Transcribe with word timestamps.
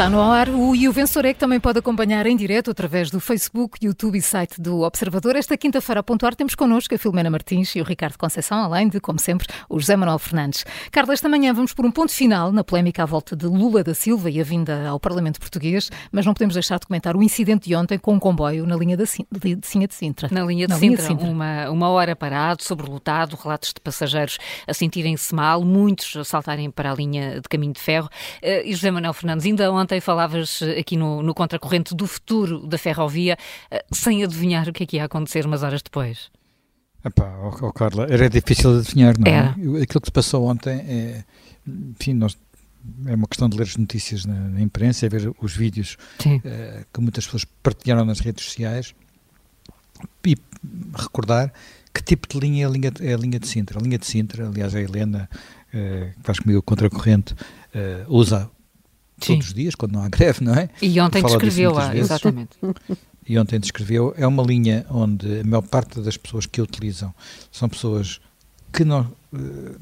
Está 0.00 0.08
no 0.08 0.22
ar 0.22 0.48
o 0.48 0.74
E 0.74 0.88
o 0.88 0.92
Vencedor 0.92 1.26
é 1.26 1.34
que 1.34 1.38
também 1.38 1.60
pode 1.60 1.78
acompanhar 1.78 2.24
em 2.24 2.34
direto 2.34 2.70
através 2.70 3.10
do 3.10 3.20
Facebook, 3.20 3.84
YouTube 3.84 4.16
e 4.16 4.22
site 4.22 4.58
do 4.58 4.80
Observador. 4.80 5.36
Esta 5.36 5.58
quinta-feira 5.58 6.00
a 6.00 6.02
pontuar 6.02 6.34
temos 6.34 6.54
connosco 6.54 6.94
a 6.94 6.96
Filomena 6.96 7.28
Martins 7.28 7.76
e 7.76 7.82
o 7.82 7.84
Ricardo 7.84 8.16
Conceição, 8.16 8.60
além 8.64 8.88
de, 8.88 8.98
como 8.98 9.18
sempre, 9.18 9.46
o 9.68 9.78
José 9.78 9.96
Manuel 9.96 10.18
Fernandes. 10.18 10.64
Carla, 10.90 11.12
esta 11.12 11.28
manhã 11.28 11.52
vamos 11.52 11.74
por 11.74 11.84
um 11.84 11.90
ponto 11.90 12.12
final 12.12 12.50
na 12.50 12.64
polémica 12.64 13.02
à 13.02 13.04
volta 13.04 13.36
de 13.36 13.44
Lula 13.44 13.84
da 13.84 13.92
Silva 13.92 14.30
e 14.30 14.40
a 14.40 14.42
vinda 14.42 14.88
ao 14.88 14.98
Parlamento 14.98 15.38
Português, 15.38 15.90
mas 16.10 16.24
não 16.24 16.32
podemos 16.32 16.54
deixar 16.54 16.78
de 16.78 16.86
comentar 16.86 17.14
o 17.14 17.22
incidente 17.22 17.68
de 17.68 17.76
ontem 17.76 17.98
com 17.98 18.14
um 18.14 18.18
comboio 18.18 18.64
na 18.64 18.76
linha 18.76 18.96
de, 18.96 19.04
Sinha 19.04 19.86
de 19.86 19.94
Sintra. 19.94 20.30
Na 20.32 20.42
linha 20.42 20.66
de, 20.66 20.72
na 20.72 20.78
Sintra, 20.78 21.02
linha 21.02 21.14
de 21.14 21.20
Sintra, 21.20 21.30
Uma, 21.30 21.68
uma 21.68 21.90
hora 21.90 22.16
parado, 22.16 22.64
sobrelotado, 22.64 23.36
relatos 23.36 23.74
de 23.74 23.80
passageiros 23.82 24.38
a 24.66 24.72
sentirem-se 24.72 25.34
mal, 25.34 25.62
muitos 25.62 26.16
a 26.16 26.24
saltarem 26.24 26.70
para 26.70 26.90
a 26.90 26.94
linha 26.94 27.38
de 27.38 27.48
caminho 27.50 27.74
de 27.74 27.80
ferro. 27.80 28.08
Uh, 28.42 28.64
e 28.64 28.72
José 28.72 28.90
Manuel 28.90 29.12
Fernandes, 29.12 29.44
ainda 29.44 29.70
ontem 29.70 29.89
falavas 29.98 30.60
eh, 30.60 30.78
aqui 30.78 30.94
no, 30.94 31.22
no 31.22 31.32
Contracorrente 31.32 31.94
do 31.94 32.06
futuro 32.06 32.66
da 32.66 32.76
ferrovia, 32.76 33.38
eh, 33.70 33.82
sem 33.90 34.22
adivinhar 34.22 34.68
o 34.68 34.72
que 34.74 34.82
é 34.82 34.86
que 34.86 34.96
ia 34.96 35.04
acontecer 35.04 35.46
umas 35.46 35.62
horas 35.62 35.80
depois. 35.80 36.30
Epá, 37.02 37.34
oh, 37.42 37.66
oh, 37.66 37.72
Carla, 37.72 38.06
era 38.10 38.28
difícil 38.28 38.74
de 38.74 38.80
adivinhar, 38.80 39.14
não 39.18 39.32
é? 39.32 39.82
Aquilo 39.82 40.00
que 40.02 40.06
se 40.06 40.12
passou 40.12 40.44
ontem 40.44 40.78
é, 40.80 41.24
enfim, 41.66 42.12
nós, 42.12 42.36
é 43.06 43.14
uma 43.14 43.26
questão 43.26 43.48
de 43.48 43.56
ler 43.56 43.64
as 43.64 43.76
notícias 43.76 44.26
na, 44.26 44.34
na 44.34 44.60
imprensa, 44.60 45.06
é 45.06 45.08
ver 45.08 45.32
os 45.40 45.56
vídeos 45.56 45.96
uh, 46.20 46.86
que 46.92 47.00
muitas 47.00 47.24
pessoas 47.24 47.44
partilharam 47.62 48.04
nas 48.04 48.20
redes 48.20 48.44
sociais 48.44 48.94
e 50.26 50.36
recordar 50.94 51.52
que 51.92 52.02
tipo 52.02 52.28
de 52.28 52.38
linha 52.38 52.64
é 52.64 52.66
a 52.66 52.70
linha, 52.70 52.92
é 53.00 53.14
a 53.14 53.16
linha 53.16 53.38
de 53.38 53.48
Sintra. 53.48 53.78
A 53.78 53.82
linha 53.82 53.98
de 53.98 54.06
Sintra, 54.06 54.46
aliás, 54.46 54.74
a 54.74 54.80
Helena, 54.80 55.28
uh, 55.32 56.14
que 56.14 56.22
faz 56.22 56.38
comigo 56.38 56.60
o 56.60 56.62
contracorrente, 56.62 57.32
uh, 57.32 58.04
usa 58.08 58.50
Sim. 59.20 59.34
todos 59.34 59.48
os 59.48 59.54
dias, 59.54 59.74
quando 59.74 59.92
não 59.92 60.02
há 60.02 60.08
greve, 60.08 60.44
não 60.44 60.54
é? 60.54 60.68
E 60.80 61.00
ontem 61.00 61.22
descreveu-a, 61.22 61.96
exatamente. 61.96 62.56
E 63.28 63.38
ontem 63.38 63.60
descreveu, 63.60 64.12
é 64.16 64.26
uma 64.26 64.42
linha 64.42 64.84
onde 64.90 65.40
a 65.40 65.44
maior 65.44 65.62
parte 65.62 66.00
das 66.00 66.16
pessoas 66.16 66.46
que 66.46 66.60
a 66.60 66.64
utilizam 66.64 67.14
são 67.52 67.68
pessoas 67.68 68.20
que 68.72 68.84
não, 68.84 69.08
eh, 69.32 69.76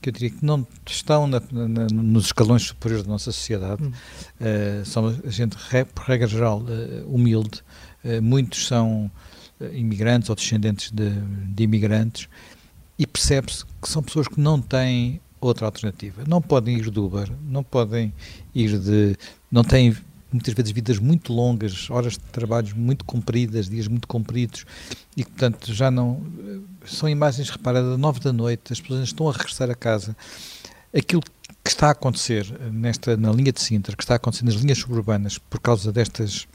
que 0.00 0.08
eu 0.08 0.12
diria 0.12 0.30
que 0.30 0.44
não 0.44 0.66
estão 0.86 1.26
na, 1.26 1.42
na, 1.50 1.86
nos 1.92 2.26
escalões 2.26 2.62
superiores 2.62 3.04
da 3.04 3.10
nossa 3.12 3.32
sociedade, 3.32 3.82
hum. 3.82 3.90
uh, 3.90 4.84
são 4.84 5.12
gente, 5.26 5.56
por 5.94 6.04
regra 6.04 6.26
geral, 6.26 6.60
uh, 6.60 7.14
humilde, 7.14 7.62
uh, 8.04 8.22
muitos 8.22 8.66
são 8.66 9.10
imigrantes 9.72 10.30
ou 10.30 10.36
descendentes 10.36 10.90
de, 10.90 11.10
de 11.10 11.62
imigrantes, 11.64 12.28
e 12.98 13.06
percebe-se 13.06 13.64
que 13.82 13.88
são 13.88 14.02
pessoas 14.02 14.26
que 14.26 14.40
não 14.40 14.60
têm 14.60 15.20
outra 15.40 15.66
alternativa. 15.66 16.22
Não 16.26 16.42
podem 16.42 16.76
ir 16.78 16.90
de 16.90 16.98
Uber, 16.98 17.30
não 17.42 17.62
podem 17.62 18.12
ir 18.54 18.78
de. 18.78 19.16
não 19.50 19.64
têm 19.64 19.96
muitas 20.32 20.54
vezes 20.54 20.70
vidas 20.70 20.98
muito 20.98 21.32
longas, 21.32 21.90
horas 21.90 22.12
de 22.12 22.20
trabalho 22.20 22.74
muito 22.76 23.04
compridas, 23.04 23.68
dias 23.68 23.88
muito 23.88 24.06
compridos, 24.06 24.64
e 25.16 25.24
portanto 25.24 25.72
já 25.72 25.90
não. 25.90 26.22
São 26.84 27.08
imagens, 27.08 27.50
repara, 27.50 27.82
da 27.82 27.96
nove 27.96 28.20
da 28.20 28.32
noite, 28.32 28.72
as 28.72 28.80
pessoas 28.80 29.04
estão 29.04 29.28
a 29.28 29.32
regressar 29.32 29.70
a 29.70 29.74
casa. 29.74 30.16
Aquilo 30.94 31.22
que 31.62 31.70
está 31.70 31.88
a 31.88 31.92
acontecer 31.92 32.46
nesta, 32.72 33.16
na 33.16 33.32
linha 33.32 33.52
de 33.52 33.60
Sintra, 33.60 33.96
que 33.96 34.02
está 34.02 34.14
a 34.14 34.16
acontecer 34.16 34.44
nas 34.44 34.54
linhas 34.54 34.78
suburbanas, 34.78 35.38
por 35.38 35.60
causa 35.60 35.92
destas 35.92 36.46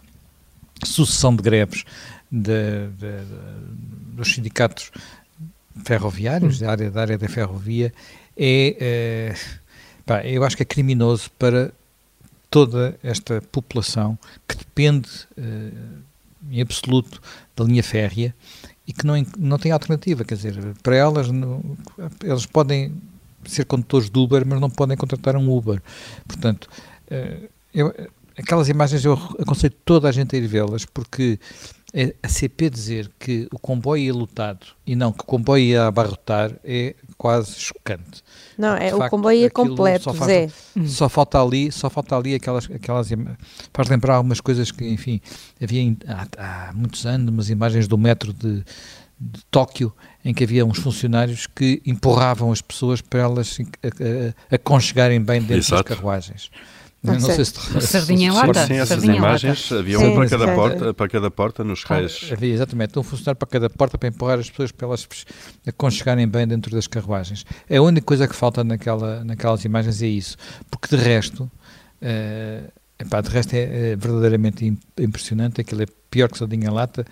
sucessão 0.84 1.34
de 1.36 1.42
greves 1.42 1.86
de, 2.32 2.88
de, 2.90 3.20
de, 3.20 4.16
dos 4.16 4.34
sindicatos 4.34 4.92
ferroviários, 5.84 6.62
hum. 6.62 6.66
da 6.66 6.72
área, 6.72 6.92
da 6.92 7.02
área 7.02 7.18
da 7.18 7.28
ferrovia, 7.28 7.94
é, 8.38 8.78
é 8.80 9.36
pá, 10.06 10.26
eu 10.26 10.44
acho 10.44 10.56
que 10.56 10.64
é 10.64 10.66
criminoso 10.66 11.30
para 11.38 11.72
toda 12.50 12.98
esta 13.04 13.42
população 13.52 14.18
que 14.48 14.56
depende 14.56 15.10
é, 15.38 15.72
em 16.52 16.62
absoluto 16.62 17.22
da 17.56 17.64
linha 17.64 17.84
férrea 17.84 18.34
e 18.88 18.94
que 18.94 19.06
não, 19.06 19.16
não 19.38 19.58
tem 19.58 19.72
alternativa, 19.72 20.24
quer 20.24 20.36
dizer, 20.36 20.58
para 20.84 20.96
elas, 20.96 21.30
não, 21.32 21.62
elas 22.24 22.46
podem 22.46 22.94
ser 23.46 23.66
condutores 23.66 24.10
de 24.10 24.20
Uber, 24.20 24.46
mas 24.46 24.60
não 24.62 24.70
podem 24.70 24.96
contratar 24.96 25.36
um 25.36 25.52
Uber. 25.52 25.82
Portanto, 26.28 26.70
é, 27.10 27.50
eu, 27.74 27.94
aquelas 28.38 28.70
imagens 28.70 29.04
eu 29.04 29.14
aconselho 29.40 29.74
toda 29.84 30.08
a 30.08 30.12
gente 30.12 30.36
a 30.36 30.40
ir 30.40 30.48
vê-las, 30.48 30.86
porque 30.86 31.40
a 32.22 32.28
CP 32.28 32.70
dizer 32.70 33.10
que 33.18 33.48
o 33.54 33.58
comboio 33.58 34.04
ia 34.04 34.14
lotado 34.14 34.68
e 34.86 34.96
não 34.98 35.14
que 35.14 35.22
o 35.22 35.26
comboio 35.26 35.64
ia 35.64 35.88
abarrotar 35.88 36.52
é 36.64 36.94
quase 37.18 37.58
chocante. 37.58 38.22
Não, 38.58 38.76
é, 38.76 38.90
facto, 38.90 39.06
o 39.06 39.10
comboio 39.10 39.40
ia 39.40 39.50
completo, 39.50 40.04
só 40.04 40.14
falta, 40.14 40.34
Zé. 40.34 40.50
Só 40.86 41.08
falta 41.08 41.42
ali, 41.42 41.72
só 41.72 41.90
falta 41.90 42.18
ali 42.18 42.36
aquelas, 42.36 42.70
aquelas 42.70 43.08
faz 43.74 43.88
lembrar 43.88 44.16
algumas 44.16 44.42
coisas 44.42 44.72
que, 44.72 44.86
enfim, 44.90 45.22
havia 45.62 45.96
há, 46.08 46.68
há 46.70 46.74
muitos 46.74 47.06
anos 47.06 47.30
umas 47.30 47.50
imagens 47.50 47.88
do 47.88 47.98
metro 47.98 48.34
de, 48.34 48.64
de 49.18 49.46
Tóquio 49.50 49.94
em 50.24 50.34
que 50.34 50.44
havia 50.44 50.66
uns 50.66 50.80
funcionários 50.80 51.48
que 51.48 51.82
empurravam 51.86 52.52
as 52.52 52.62
pessoas 52.62 53.00
para 53.00 53.22
elas 53.22 53.58
aconchegarem 54.52 55.22
bem 55.22 55.40
dentro 55.40 55.58
Exato. 55.58 55.84
das 55.84 55.98
carruagens. 55.98 56.52
Não, 57.06 57.14
não 57.14 57.20
sei 57.20 57.46
se 57.46 57.54
te... 57.54 57.82
Sardinha 57.82 58.28
em 58.28 58.32
lata. 58.32 58.66
Sim, 58.66 58.76
essas 58.76 59.04
imagens, 59.04 59.72
havia 59.72 60.00
um 60.00 60.16
para 60.16 60.30
cada, 60.30 60.56
porta, 60.56 60.94
para 60.94 61.08
cada 61.08 61.32
porta 61.32 61.64
nos 61.64 61.84
cais. 61.84 62.30
Havia, 62.32 62.54
exatamente, 62.54 62.98
um 62.98 63.04
funcionário 63.04 63.38
para 63.38 63.48
cada 63.48 63.70
porta 63.70 63.98
para 63.98 64.10
empurrar 64.10 64.40
as 64.40 64.50
pessoas 64.50 64.72
para 64.72 64.88
elas 64.88 65.08
aconchegarem 65.68 66.28
bem 66.28 66.48
dentro 66.48 66.72
das 66.72 66.88
carruagens. 66.88 67.46
A 67.70 67.82
única 67.82 68.06
coisa 68.06 68.28
que 68.28 68.36
falta 68.36 68.64
naquela, 68.64 69.24
naquelas 69.24 69.64
imagens 69.66 70.02
é 70.02 70.08
isso, 70.08 70.38
porque 70.70 70.96
de 70.96 71.02
resto, 71.02 71.44
uh, 71.44 72.72
epá, 73.00 73.22
de 73.22 73.30
resto 73.30 73.54
é, 73.54 73.92
é 73.92 73.96
verdadeiramente 73.96 74.74
impressionante, 74.98 75.62
aquilo 75.62 75.84
é 75.84 75.86
pior 76.10 76.30
que 76.30 76.38
sardinha 76.38 76.68
em 76.68 76.72
lata, 76.72 77.06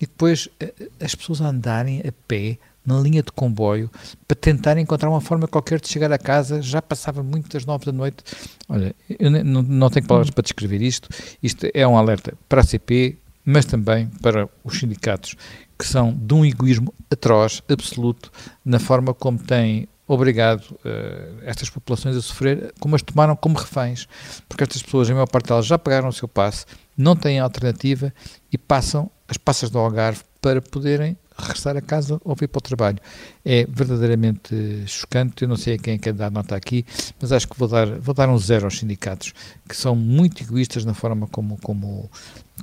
e 0.00 0.06
depois 0.06 0.46
uh, 0.46 0.90
as 1.00 1.14
pessoas 1.14 1.40
andarem 1.40 2.00
a 2.00 2.12
pé 2.26 2.58
na 2.86 2.98
linha 3.00 3.22
de 3.22 3.32
comboio 3.32 3.90
para 4.26 4.36
tentar 4.36 4.78
encontrar 4.78 5.10
uma 5.10 5.20
forma 5.20 5.48
qualquer 5.48 5.80
de 5.80 5.88
chegar 5.88 6.12
a 6.12 6.18
casa. 6.18 6.62
Já 6.62 6.80
passava 6.80 7.22
muito 7.22 7.50
das 7.50 7.66
nove 7.66 7.84
da 7.84 7.92
noite. 7.92 8.22
Olha, 8.68 8.94
eu 9.18 9.30
não, 9.30 9.62
não 9.62 9.90
tenho 9.90 10.06
palavras 10.06 10.30
para 10.30 10.42
descrever 10.42 10.80
isto. 10.80 11.08
Isto 11.42 11.68
é 11.74 11.86
um 11.86 11.98
alerta 11.98 12.34
para 12.48 12.60
a 12.60 12.64
CP, 12.64 13.18
mas 13.44 13.64
também 13.64 14.06
para 14.22 14.48
os 14.64 14.78
sindicatos, 14.78 15.36
que 15.78 15.86
são 15.86 16.12
de 16.12 16.34
um 16.34 16.44
egoísmo 16.44 16.92
atroz, 17.10 17.62
absoluto, 17.68 18.30
na 18.64 18.78
forma 18.78 19.12
como 19.12 19.38
têm 19.38 19.88
obrigado 20.08 20.62
uh, 20.70 21.40
estas 21.42 21.68
populações 21.68 22.16
a 22.16 22.22
sofrer, 22.22 22.72
como 22.78 22.94
as 22.94 23.02
tomaram 23.02 23.34
como 23.34 23.58
reféns, 23.58 24.08
porque 24.48 24.62
estas 24.62 24.82
pessoas, 24.82 25.10
a 25.10 25.14
maior 25.14 25.26
parte 25.26 25.48
delas, 25.48 25.66
já 25.66 25.78
pagaram 25.78 26.08
o 26.08 26.12
seu 26.12 26.28
passe, 26.28 26.64
não 26.96 27.16
têm 27.16 27.40
alternativa 27.40 28.12
e 28.52 28.56
passam 28.56 29.10
as 29.28 29.36
passas 29.36 29.68
do 29.68 29.78
Algarve 29.78 30.22
para 30.40 30.62
poderem 30.62 31.16
regressar 31.36 31.76
a 31.76 31.80
casa 31.80 32.20
ou 32.24 32.34
vir 32.34 32.48
para 32.48 32.58
o 32.58 32.62
trabalho. 32.62 32.98
É 33.44 33.66
verdadeiramente 33.68 34.84
chocante, 34.86 35.42
eu 35.42 35.48
não 35.48 35.56
sei 35.56 35.74
a 35.74 35.78
quem 35.78 35.94
é 35.94 35.98
quer 35.98 36.12
dar 36.12 36.30
nota 36.30 36.56
aqui, 36.56 36.84
mas 37.20 37.32
acho 37.32 37.48
que 37.48 37.58
vou 37.58 37.68
dar, 37.68 37.86
vou 37.86 38.14
dar 38.14 38.28
um 38.28 38.38
zero 38.38 38.64
aos 38.64 38.78
sindicatos, 38.78 39.32
que 39.68 39.76
são 39.76 39.94
muito 39.94 40.42
egoístas 40.42 40.84
na 40.84 40.94
forma 40.94 41.26
como, 41.28 41.58
como, 41.62 42.10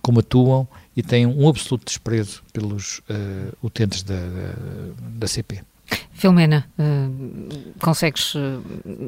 como 0.02 0.20
atuam 0.20 0.68
e 0.96 1.04
têm 1.04 1.26
um 1.26 1.48
absoluto 1.48 1.86
desprezo 1.86 2.44
pelos 2.52 3.00
uh, 3.00 3.58
utentes 3.62 4.04
da, 4.04 4.16
da, 4.98 5.28
CP. 5.28 5.62
Filomena, 6.14 6.66
uh, 6.80 7.76
consegues 7.80 8.36
uh, 8.36 8.64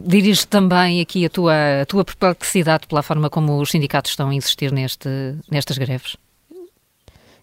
dirigir 0.06 0.46
também 0.46 1.02
aqui 1.02 1.26
a 1.26 1.30
tua, 1.30 1.82
a 1.82 1.86
tua 1.86 2.04
perplexidade 2.04 2.88
pela 2.88 3.02
forma 3.02 3.30
como 3.30 3.60
os 3.62 3.72
sindicatos 3.72 4.12
estão 4.12 4.30
a 4.30 4.34
insistir 4.34 4.72
neste, 4.72 5.10
nestas 5.50 5.78
greves? 5.78 6.18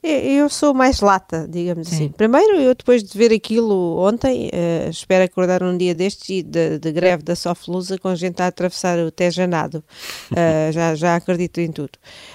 Eu 0.03 0.49
sou 0.49 0.75
mais 0.75 1.01
lata, 1.01 1.47
digamos 1.49 1.87
Sim. 1.87 1.95
assim. 1.95 2.09
Primeiro, 2.09 2.57
eu 2.57 2.75
depois 2.75 3.05
de 3.05 3.17
ver 3.17 3.33
aquilo 3.33 3.99
ontem, 4.01 4.49
uh, 4.49 4.91
espero 4.91 5.23
acordar 5.23 5.63
um 5.63 5.79
dia 5.79 5.95
destes 5.95 6.29
e 6.29 6.43
de, 6.43 6.77
de 6.81 6.91
greve 6.91 7.23
da 7.23 7.37
Soflusa 7.37 7.97
com 7.97 8.09
a 8.09 8.17
gente 8.17 8.43
a 8.43 8.49
atravessar 8.49 8.99
o 8.99 9.13
Tejanado. 9.13 9.85
Uh, 10.33 10.73
já, 10.75 10.97
já 10.97 11.15
acredito 11.15 11.61
em 11.61 11.71
tudo. 11.71 11.93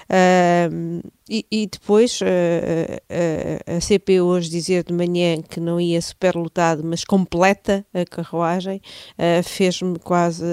Uh, 0.10 1.06
e, 1.30 1.46
e, 1.52 1.68
depois 1.68 2.22
a 3.68 3.82
CP 3.82 4.22
hoje 4.22 4.50
dizer 4.50 4.86
de 4.86 4.94
manhã 4.94 5.42
que 5.42 5.60
não 5.60 5.78
ia 5.78 6.02
superlotado, 6.02 6.86
mas 6.86 7.04
completa 7.04 7.86
a 7.94 8.06
carruagem, 8.06 8.82
fez-me 9.44 10.00
quase, 10.00 10.46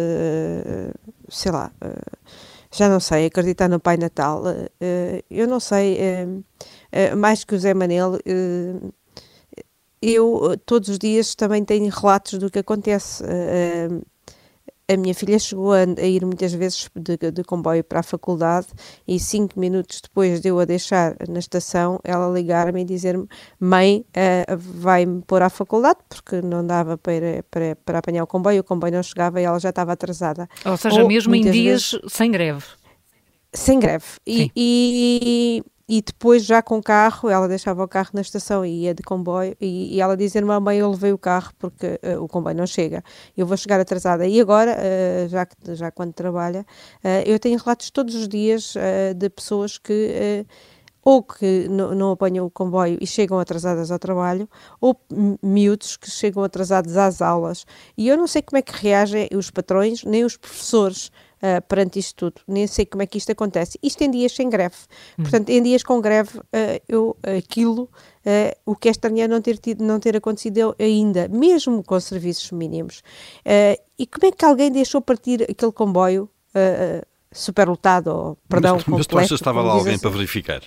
sei 1.29 1.53
lá, 1.53 1.71
já 2.75 2.89
não 2.89 3.01
sei, 3.01 3.27
acreditar 3.27 3.69
no 3.69 3.79
Pai 3.79 3.97
Natal. 3.97 4.43
eu 5.31 5.47
não 5.47 5.61
sei 5.61 5.99
eh, 6.91 7.15
mais 7.15 7.45
que 7.45 7.55
o 7.55 7.59
Zé 7.59 7.73
Manel, 7.73 8.19
eu 10.03 10.57
todos 10.67 10.89
os 10.89 10.99
dias 10.99 11.35
também 11.35 11.65
tenho 11.65 11.89
relatos 11.89 12.39
do 12.39 12.51
que 12.51 12.59
acontece. 12.59 13.25
A 14.87 14.99
minha 14.99 15.15
filha 15.15 15.39
chegou 15.39 15.73
a, 15.73 15.79
a 15.79 16.07
ir 16.07 16.27
muitas 16.27 16.53
vezes 16.53 16.91
de, 16.95 17.17
de, 17.17 17.43
comboio 17.43 17.83
para 17.83 18.01
a 18.01 18.03
faculdade 18.03 18.67
e 19.09 19.19
cinco 19.19 19.59
minutos 19.59 20.03
depois 20.03 20.41
de 20.41 20.49
eu 20.49 20.61
a 20.61 20.67
deixar 20.67 21.17
na 21.27 21.39
estação, 21.39 21.99
ela 22.05 22.29
ligar-me 22.29 22.83
e 22.83 22.85
dizer-me: 22.85 23.27
Mãe, 23.59 24.05
uh, 24.11 24.57
vai-me 24.59 25.23
pôr 25.23 25.41
à 25.41 25.49
faculdade, 25.49 26.01
porque 26.07 26.43
não 26.43 26.67
dava 26.67 26.99
para, 26.99 27.43
para, 27.51 27.77
para 27.77 27.99
apanhar 27.99 28.25
o 28.25 28.27
comboio, 28.27 28.61
o 28.61 28.65
comboio 28.65 28.93
não 28.93 29.03
chegava 29.03 29.41
e 29.41 29.45
ela 29.45 29.59
já 29.59 29.71
estava 29.71 29.93
atrasada. 29.93 30.47
Ou 30.67 30.77
seja, 30.77 31.01
Ou, 31.01 31.09
mesmo 31.09 31.35
em 31.35 31.51
dias 31.51 31.93
vezes, 31.93 32.13
sem 32.13 32.31
greve. 32.31 32.65
sem 33.55 33.81
greve. 33.81 34.05
E, 34.27 34.51
e, 34.55 35.63
e, 35.87 36.01
depois, 36.01 36.45
já 36.45 36.63
com 36.63 36.79
o 36.79 36.83
carro, 36.83 37.29
ela 37.29 37.47
deixava 37.47 37.85
o 37.85 37.89
carro 37.89 38.11
na 38.15 38.23
estação 38.23 38.65
e 38.65 38.85
ia 38.85 38.95
de 38.95 39.03
comboio. 39.03 39.55
E, 39.61 39.95
e 39.95 40.01
ela 40.01 40.17
dizia: 40.17 40.45
Mamãe, 40.45 40.79
eu 40.79 40.91
levei 40.91 41.13
o 41.13 41.19
carro 41.19 41.53
porque 41.59 42.01
uh, 42.03 42.23
o 42.23 42.29
comboio 42.29 42.57
não 42.57 42.67
chega. 42.67 43.05
Eu 43.37 43.47
vou 43.47 43.57
chegar 43.57 43.79
atrasada. 43.79 44.27
E 44.27 44.41
agora, 44.41 44.77
uh, 44.79 45.29
já, 45.29 45.47
já 45.75 45.91
quando 45.91 46.15
trabalha, 46.15 46.61
uh, 47.05 47.23
eu 47.27 47.39
tenho 47.39 47.59
relatos 47.59 47.91
todos 47.91 48.15
os 48.15 48.27
dias 48.29 48.75
de 49.17 49.29
pessoas 49.31 49.79
que 49.79 50.47
ou 51.03 51.23
que 51.23 51.69
não 51.69 52.13
apanham 52.13 52.47
o 52.47 52.51
comboio 52.51 52.97
e 52.99 53.07
chegam 53.07 53.39
atrasadas 53.39 53.91
ao 53.91 53.99
trabalho, 53.99 54.49
ou 54.81 54.99
miúdos 55.43 55.99
que 55.99 56.11
chegam 56.11 56.43
atrasados 56.43 56.97
às 56.97 57.21
aulas. 57.21 57.67
E 57.97 58.09
eu 58.09 58.17
não 58.17 58.27
sei 58.27 58.41
como 58.41 58.59
é 58.59 58.63
que 58.63 58.73
reagem 58.73 59.29
os 59.37 59.51
patrões, 59.51 60.03
nem 60.03 60.25
os 60.25 60.39
professores 60.39 61.11
uh, 61.45 61.63
perante 61.69 61.99
isto 61.99 62.31
tudo. 62.31 62.43
Nem 62.49 62.67
sei 62.67 62.87
como 62.87 63.03
é 63.03 63.07
que 63.07 63.19
isto 63.19 63.31
acontece. 63.31 63.79
Isto 63.83 64.03
em 64.03 64.11
dias 64.11 64.33
sem 64.33 64.49
greve. 64.49 64.77
Hum. 65.19 65.23
Portanto, 65.23 65.51
em 65.51 65.63
dias 65.63 65.83
com 65.83 66.01
greve, 66.01 66.39
uh, 66.39 66.83
eu, 66.89 67.17
aquilo, 67.37 67.83
uh, 67.83 68.57
o 68.65 68.75
que 68.75 68.89
é 68.89 68.91
estranho 68.91 69.29
não 69.29 69.43
ter, 69.43 69.59
tido, 69.59 69.85
não 69.85 70.01
ter 70.01 70.17
acontecido 70.17 70.75
ainda, 70.79 71.29
mesmo 71.29 71.83
com 71.85 72.01
serviços 72.01 72.51
mínimos. 72.51 73.03
e 73.99 74.07
como 74.07 74.27
é 74.27 74.33
que 74.33 74.45
alguém 74.45 74.71
deixou 74.71 75.01
partir 75.01 75.43
aquele 75.43 75.73
comboio 75.73 76.31
superlotado, 77.33 78.11
ou, 78.11 78.39
perdão, 78.49 78.77
mas, 78.77 78.87
mas 78.87 79.07
tu 79.07 79.19
achas 79.19 79.31
que 79.31 79.35
estava 79.35 79.61
lá 79.61 79.73
alguém 79.73 79.95
assim? 79.95 80.03
para 80.03 80.11
verificar? 80.11 80.63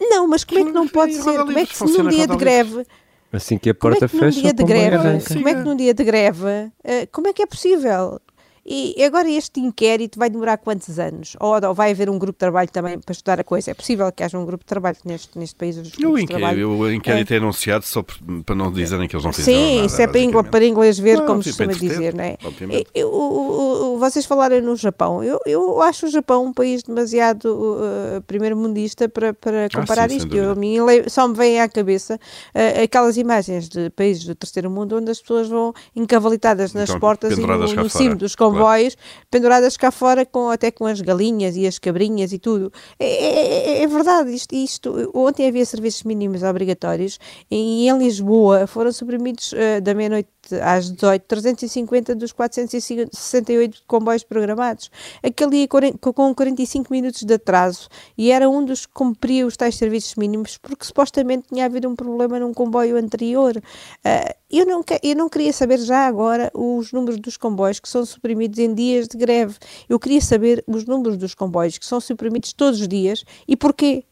Não, 0.00 0.26
mas 0.26 0.44
como 0.44 0.60
é 0.60 0.64
que 0.64 0.72
não 0.72 0.88
pode 0.88 1.14
ser? 1.14 1.38
Como 1.38 1.58
é 1.58 1.66
que 1.66 1.84
num 1.84 2.08
dia 2.08 2.26
de 2.26 2.36
greve... 2.36 2.86
Assim 3.30 3.56
que 3.56 3.70
a 3.70 3.74
porta 3.74 4.08
como 4.08 4.24
é 4.24 4.28
que 4.28 4.34
fecha, 4.34 4.40
dia 4.42 4.52
de 4.52 4.64
greve, 4.64 5.24
Como 5.34 5.48
é 5.48 5.54
que 5.54 5.60
num 5.60 5.76
dia 5.76 5.94
de 5.94 6.04
greve, 6.04 6.70
como 7.10 7.28
é 7.28 7.32
que 7.32 7.42
é 7.42 7.46
possível? 7.46 8.20
E 8.64 9.02
agora 9.04 9.28
este 9.28 9.58
inquérito 9.58 10.18
vai 10.18 10.30
demorar 10.30 10.56
quantos 10.56 10.98
anos? 10.98 11.36
Ou, 11.40 11.54
ou, 11.66 11.74
vai 11.74 11.90
haver 11.90 12.08
um 12.08 12.16
grupo 12.16 12.34
de 12.34 12.38
trabalho 12.38 12.70
também 12.70 12.96
para 12.98 13.12
estudar 13.12 13.40
a 13.40 13.44
coisa? 13.44 13.72
É 13.72 13.74
possível 13.74 14.10
que 14.12 14.22
haja 14.22 14.38
um 14.38 14.46
grupo 14.46 14.62
de 14.62 14.68
trabalho 14.68 14.96
neste, 15.04 15.36
neste 15.36 15.56
país? 15.56 15.76
Os 15.76 15.92
o, 15.98 16.16
inquérito, 16.16 16.68
o 16.68 16.92
inquérito 16.92 17.32
é. 17.32 17.36
é 17.36 17.38
anunciado 17.38 17.84
só 17.84 18.04
para 18.46 18.54
não 18.54 18.70
dizerem 18.70 19.08
que 19.08 19.16
eles 19.16 19.24
não 19.24 19.32
fizeram 19.32 19.58
Sim, 19.58 19.74
nada, 19.74 19.86
isso 19.86 20.00
é 20.00 20.06
para, 20.06 20.20
inglês, 20.20 20.48
para 20.48 20.64
inglês 20.64 20.98
ver, 20.98 21.18
não, 21.18 21.26
como 21.26 21.42
se 21.42 21.50
costuma 21.50 21.72
dizer, 21.72 22.14
não 22.14 22.22
é? 22.22 22.38
Eu, 22.70 22.86
eu, 22.94 23.96
vocês 23.98 24.24
falaram 24.24 24.60
no 24.60 24.76
Japão. 24.76 25.24
Eu, 25.24 25.40
eu 25.44 25.82
acho 25.82 26.06
o 26.06 26.08
Japão 26.08 26.44
um 26.44 26.52
país 26.52 26.84
demasiado 26.84 27.46
uh, 27.46 28.22
primeiro-mundista 28.28 29.08
para, 29.08 29.34
para 29.34 29.68
comparar 29.74 30.04
ah, 30.04 30.08
sim, 30.08 30.18
isto. 30.18 30.36
Eu, 30.36 30.54
mim, 30.54 30.76
só 31.08 31.26
me 31.26 31.34
vem 31.34 31.60
à 31.60 31.68
cabeça 31.68 32.14
uh, 32.14 32.82
aquelas 32.84 33.16
imagens 33.16 33.68
de 33.68 33.90
países 33.90 34.24
do 34.24 34.36
terceiro 34.36 34.70
mundo 34.70 34.96
onde 34.96 35.10
as 35.10 35.20
pessoas 35.20 35.48
vão 35.48 35.74
encavalitadas 35.96 36.72
nas 36.72 36.88
então, 36.88 37.00
portas 37.00 37.36
e 37.36 37.40
no, 37.40 37.74
no 37.74 37.90
cimo 37.90 38.14
dos 38.14 38.36
comboios, 38.52 38.94
claro. 38.94 39.26
penduradas 39.30 39.76
cá 39.76 39.90
fora, 39.90 40.24
com, 40.26 40.50
até 40.50 40.70
com 40.70 40.86
as 40.86 41.00
galinhas 41.00 41.56
e 41.56 41.66
as 41.66 41.78
cabrinhas 41.78 42.32
e 42.32 42.38
tudo. 42.38 42.72
É, 42.98 43.06
é, 43.06 43.78
é, 43.78 43.82
é 43.82 43.86
verdade, 43.86 44.34
isto, 44.34 44.54
isto, 44.54 45.10
Ontem 45.14 45.48
havia 45.48 45.64
serviços 45.64 46.02
mínimos 46.02 46.42
obrigatórios 46.42 47.18
e 47.50 47.88
em 47.88 47.98
Lisboa 47.98 48.66
foram 48.66 48.92
suprimidos 48.92 49.52
uh, 49.52 49.80
da 49.80 49.94
meia-noite 49.94 50.28
às 50.62 50.90
18, 50.90 51.22
350 51.22 52.14
dos 52.14 52.32
468 52.32 53.82
comboios 53.86 54.24
programados. 54.24 54.90
Aquele 55.22 55.62
ia 55.62 55.68
com 55.68 56.34
45 56.34 56.92
minutos 56.92 57.22
de 57.22 57.34
atraso 57.34 57.88
e 58.16 58.30
era 58.30 58.48
um 58.48 58.64
dos 58.64 58.86
que 58.86 58.92
cumpria 58.92 59.46
os 59.46 59.56
tais 59.56 59.76
serviços 59.76 60.14
mínimos 60.16 60.58
porque 60.58 60.84
supostamente 60.84 61.48
tinha 61.48 61.66
havido 61.66 61.88
um 61.88 61.94
problema 61.94 62.38
num 62.38 62.52
comboio 62.52 62.96
anterior. 62.96 63.56
Uh, 63.56 64.34
eu, 64.50 64.66
eu 65.02 65.16
não 65.16 65.28
queria 65.28 65.52
saber 65.52 65.78
já 65.78 66.06
agora 66.06 66.50
os 66.54 66.92
números 66.92 67.18
dos 67.18 67.36
comboios 67.36 67.80
que 67.80 67.88
são 67.88 68.04
suprimidos 68.04 68.58
em 68.58 68.74
dias 68.74 69.08
de 69.08 69.16
greve. 69.16 69.56
Eu 69.88 69.98
queria 69.98 70.20
saber 70.20 70.62
os 70.66 70.84
números 70.84 71.16
dos 71.16 71.34
comboios 71.34 71.78
que 71.78 71.86
são 71.86 72.00
suprimidos 72.00 72.52
todos 72.52 72.80
os 72.80 72.88
dias 72.88 73.24
e 73.46 73.56
porquê 73.56 74.04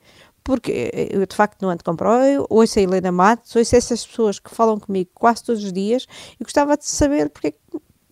porque 0.43 0.91
eu 1.11 1.27
de 1.27 1.37
facto 1.37 1.63
não 1.63 1.71
ando 1.71 1.85
com 1.85 1.97
comboio, 1.97 2.47
ouço 2.49 2.79
a 2.79 2.83
Helena 2.83 3.13
Matos, 3.13 3.55
ouço 3.55 3.77
essas 3.77 4.07
pessoas 4.07 4.39
que 4.39 4.51
falam 4.51 4.79
comigo 4.79 5.11
quase 5.15 5.45
todos 5.45 5.63
os 5.63 5.73
dias 5.73 6.07
e 6.39 6.45
gostava 6.45 6.77
de 6.77 6.87
saber 6.87 7.31
porque 7.31 7.55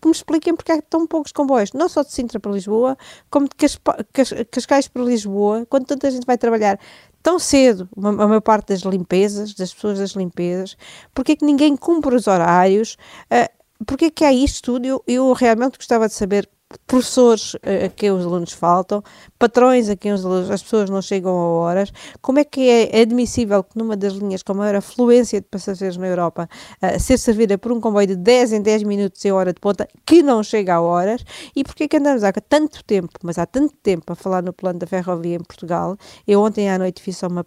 que 0.01 0.07
me 0.07 0.13
expliquem 0.13 0.55
porque 0.55 0.71
há 0.71 0.81
tão 0.81 1.05
poucos 1.05 1.31
comboios, 1.31 1.73
não 1.73 1.89
só 1.89 2.03
de 2.03 2.11
Sintra 2.11 2.39
para 2.39 2.51
Lisboa, 2.51 2.97
como 3.29 3.47
de 3.47 4.45
Cascais 4.49 4.87
para 4.87 5.03
Lisboa, 5.03 5.65
quando 5.69 5.85
tanta 5.85 6.09
gente 6.09 6.25
vai 6.25 6.37
trabalhar 6.37 6.79
tão 7.21 7.37
cedo, 7.37 7.89
a 7.97 8.27
maior 8.27 8.41
parte 8.41 8.69
das 8.69 8.81
limpezas, 8.81 9.53
das 9.53 9.73
pessoas 9.73 9.99
das 9.99 10.11
limpezas, 10.11 10.77
porque 11.13 11.33
é 11.33 11.35
que 11.35 11.45
ninguém 11.45 11.75
cumpre 11.75 12.15
os 12.15 12.27
horários, 12.27 12.97
uh, 13.25 13.85
porque 13.85 14.05
é 14.05 14.09
que 14.09 14.23
há 14.23 14.31
isto 14.31 14.63
tudo, 14.63 14.85
eu, 14.85 15.03
eu 15.05 15.33
realmente 15.33 15.77
gostava 15.77 16.07
de 16.07 16.13
saber 16.13 16.49
professores 16.85 17.55
a 17.63 17.89
quem 17.89 18.11
os 18.11 18.25
alunos 18.25 18.53
faltam, 18.53 19.03
patrões 19.39 19.89
a 19.89 19.95
quem 19.95 20.11
os 20.11 20.23
alunos, 20.23 20.51
as 20.51 20.61
pessoas 20.61 20.89
não 20.89 21.01
chegam 21.01 21.31
a 21.31 21.45
horas, 21.61 21.91
como 22.21 22.39
é 22.39 22.43
que 22.43 22.69
é 22.69 23.01
admissível 23.01 23.63
que 23.63 23.77
numa 23.77 23.97
das 23.97 24.13
linhas 24.13 24.43
com 24.43 24.53
maior 24.53 24.75
afluência 24.75 25.41
de 25.41 25.47
passageiros 25.47 25.97
na 25.97 26.07
Europa 26.07 26.47
uh, 26.81 26.99
ser 26.99 27.17
servida 27.17 27.57
por 27.57 27.71
um 27.71 27.81
comboio 27.81 28.07
de 28.07 28.15
10 28.15 28.53
em 28.53 28.61
10 28.61 28.83
minutos 28.83 29.23
em 29.25 29.31
hora 29.31 29.51
de 29.51 29.59
ponta 29.59 29.87
que 30.05 30.21
não 30.21 30.43
chega 30.43 30.75
a 30.75 30.81
horas? 30.81 31.23
E 31.55 31.63
porque 31.63 31.85
é 31.85 31.87
que 31.87 31.97
andamos 31.97 32.23
há 32.23 32.31
tanto 32.33 32.83
tempo, 32.83 33.17
mas 33.23 33.37
há 33.37 33.45
tanto 33.45 33.73
tempo 33.81 34.13
a 34.13 34.15
falar 34.15 34.43
no 34.43 34.53
plano 34.53 34.77
da 34.77 34.85
ferrovia 34.85 35.35
em 35.35 35.43
Portugal, 35.43 35.97
eu 36.27 36.41
ontem 36.41 36.69
à 36.69 36.77
noite 36.77 37.01
fiz 37.01 37.17
só 37.17 37.27
uma 37.27 37.45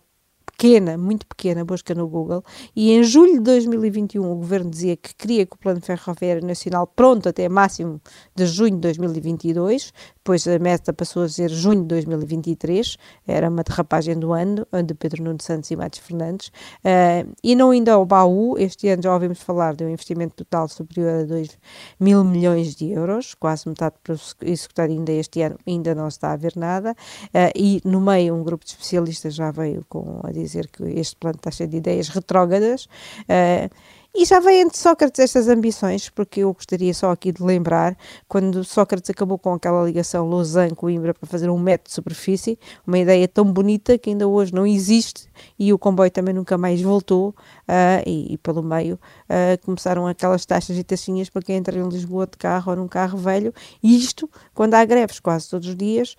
pequena, 0.52 0.96
muito 0.96 1.26
pequena, 1.26 1.64
busca 1.64 1.94
no 1.94 2.06
Google, 2.06 2.44
e 2.76 2.92
em 2.92 3.02
julho 3.02 3.34
de 3.34 3.40
2021 3.40 4.30
o 4.30 4.36
governo 4.36 4.70
dizia 4.70 4.96
que 4.96 5.14
queria 5.14 5.44
que 5.44 5.54
o 5.54 5.58
Plano 5.58 5.80
Ferroviário 5.80 6.46
Nacional 6.46 6.86
pronto 6.86 7.28
até 7.28 7.48
máximo 7.48 8.00
de 8.34 8.46
junho 8.46 8.74
de 8.74 8.80
2022, 8.80 9.92
depois 10.22 10.46
a 10.46 10.56
meta 10.56 10.92
passou 10.92 11.24
a 11.24 11.28
ser 11.28 11.50
junho 11.50 11.82
de 11.82 11.88
2023, 11.88 12.96
era 13.26 13.48
uma 13.48 13.64
derrapagem 13.64 14.16
do 14.16 14.32
ano, 14.32 14.64
de 14.86 14.94
Pedro 14.94 15.24
Nuno 15.24 15.42
Santos 15.42 15.68
e 15.72 15.76
Matos 15.76 15.98
Fernandes, 15.98 16.46
uh, 16.84 17.28
e 17.42 17.56
não 17.56 17.70
ainda 17.70 17.94
ao 17.94 18.06
baú, 18.06 18.56
este 18.56 18.86
ano 18.88 19.02
já 19.02 19.12
ouvimos 19.12 19.42
falar 19.42 19.74
de 19.74 19.84
um 19.84 19.88
investimento 19.88 20.36
total 20.36 20.68
superior 20.68 21.22
a 21.22 21.24
2 21.24 21.58
mil 21.98 22.22
milhões 22.22 22.76
de 22.76 22.92
euros, 22.92 23.34
quase 23.34 23.68
metade 23.68 23.96
para 24.04 24.14
executar 24.42 24.88
ainda 24.88 25.10
este 25.10 25.42
ano, 25.42 25.58
ainda 25.66 25.92
não 25.92 26.06
está 26.06 26.32
a 26.32 26.36
ver 26.36 26.52
nada, 26.54 26.92
uh, 26.92 27.50
e 27.56 27.80
no 27.84 28.00
meio 28.00 28.36
um 28.36 28.44
grupo 28.44 28.64
de 28.64 28.70
especialistas 28.70 29.34
já 29.34 29.50
veio 29.50 29.84
com 29.88 30.20
a 30.22 30.30
dizer 30.30 30.68
que 30.68 30.84
este 30.84 31.16
plano 31.16 31.36
está 31.36 31.50
cheio 31.50 31.68
de 31.68 31.78
ideias 31.78 32.08
retrógradas, 32.08 32.84
uh, 33.24 33.68
e 34.14 34.26
já 34.26 34.40
vem 34.40 34.68
de 34.68 34.76
Sócrates 34.76 35.18
estas 35.20 35.48
ambições, 35.48 36.10
porque 36.10 36.40
eu 36.40 36.52
gostaria 36.52 36.92
só 36.92 37.10
aqui 37.10 37.32
de 37.32 37.42
lembrar, 37.42 37.96
quando 38.28 38.62
Sócrates 38.62 39.08
acabou 39.08 39.38
com 39.38 39.54
aquela 39.54 39.82
ligação 39.84 40.28
Lausanne-Coimbra 40.28 41.14
para 41.14 41.26
fazer 41.26 41.48
um 41.48 41.58
metro 41.58 41.88
de 41.88 41.94
superfície, 41.94 42.58
uma 42.86 42.98
ideia 42.98 43.26
tão 43.26 43.50
bonita 43.50 43.96
que 43.96 44.10
ainda 44.10 44.28
hoje 44.28 44.52
não 44.52 44.66
existe 44.66 45.30
e 45.58 45.72
o 45.72 45.78
comboio 45.78 46.10
também 46.10 46.34
nunca 46.34 46.58
mais 46.58 46.82
voltou, 46.82 47.30
uh, 47.30 48.02
e, 48.06 48.34
e, 48.34 48.38
pelo 48.38 48.62
meio 48.62 48.94
uh, 48.94 49.64
começaram 49.64 50.06
aquelas 50.06 50.44
taxas 50.44 50.76
e 50.76 50.84
taxinhas 50.84 51.30
para 51.30 51.40
quem 51.40 51.56
entra 51.56 51.78
em 51.78 51.88
Lisboa 51.88 52.26
de 52.26 52.36
carro 52.36 52.70
ou 52.70 52.76
num 52.76 52.88
carro 52.88 53.16
velho, 53.16 53.52
e 53.82 53.96
isto, 53.96 54.28
quando 54.52 54.74
há 54.74 54.84
greves 54.84 55.20
quase 55.20 55.48
todos 55.48 55.68
os 55.68 55.76
dias, 55.76 56.16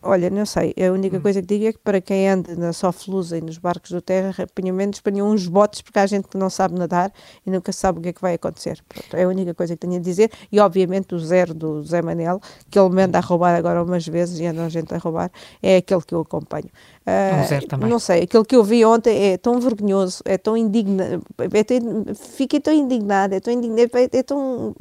Olha, 0.00 0.30
não 0.30 0.46
sei, 0.46 0.72
a 0.78 0.92
única 0.92 1.16
hum. 1.16 1.20
coisa 1.20 1.40
que 1.40 1.48
digo 1.48 1.66
é 1.66 1.72
que 1.72 1.78
para 1.80 2.00
quem 2.00 2.28
anda 2.28 2.54
na 2.54 2.72
Soflusa 2.72 3.36
e 3.36 3.40
nos 3.40 3.58
barcos 3.58 3.90
do 3.90 4.00
terra, 4.00 4.44
apanham 4.44 4.76
menos, 4.76 5.00
apanham 5.00 5.28
uns 5.28 5.48
botes, 5.48 5.82
porque 5.82 5.98
há 5.98 6.06
gente 6.06 6.28
que 6.28 6.38
não 6.38 6.48
sabe 6.48 6.78
nadar 6.78 7.12
e 7.44 7.50
nunca 7.50 7.72
sabe 7.72 7.98
o 7.98 8.02
que 8.02 8.10
é 8.10 8.12
que 8.12 8.20
vai 8.20 8.34
acontecer. 8.34 8.80
Pronto, 8.88 9.16
é 9.16 9.24
a 9.24 9.28
única 9.28 9.52
coisa 9.54 9.74
que 9.74 9.80
tenho 9.80 9.98
a 9.98 10.02
dizer. 10.02 10.30
E 10.52 10.60
obviamente 10.60 11.16
o 11.16 11.18
zero 11.18 11.52
do 11.52 11.82
Zé 11.82 12.00
Manel, 12.00 12.40
que 12.70 12.78
ele 12.78 12.90
me 12.90 13.02
anda 13.02 13.18
a 13.18 13.20
roubar 13.20 13.56
agora 13.56 13.82
umas 13.82 14.06
vezes 14.06 14.38
e 14.38 14.46
anda 14.46 14.64
a 14.64 14.68
gente 14.68 14.94
a 14.94 14.98
roubar, 14.98 15.32
é 15.60 15.78
aquele 15.78 16.02
que 16.02 16.14
eu 16.14 16.20
acompanho. 16.20 16.70
Uh, 17.04 17.86
não 17.88 17.98
sei, 17.98 18.22
aquele 18.22 18.44
que 18.44 18.54
eu 18.54 18.62
vi 18.62 18.84
ontem 18.84 19.32
é 19.32 19.36
tão 19.36 19.58
vergonhoso, 19.58 20.22
é 20.24 20.38
tão 20.38 20.56
indignado, 20.56 21.24
é 21.36 21.64
tão, 21.64 22.14
fiquei 22.14 22.60
tão 22.60 22.72
indignada, 22.72 23.34
é 23.34 23.40
tão 23.40 23.52
indignado, 23.52 23.90
é, 23.96 24.18
é 24.18 24.22
tão, 24.22 24.76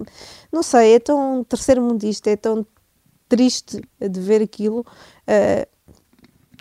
não 0.52 0.62
sei, 0.62 0.94
é 0.94 1.00
tão 1.00 1.44
terceiro 1.44 1.82
mundista, 1.82 2.30
é 2.30 2.36
tão 2.36 2.64
triste 3.32 3.82
de 3.98 4.20
ver 4.20 4.42
aquilo. 4.42 4.86
Uh, 5.28 5.66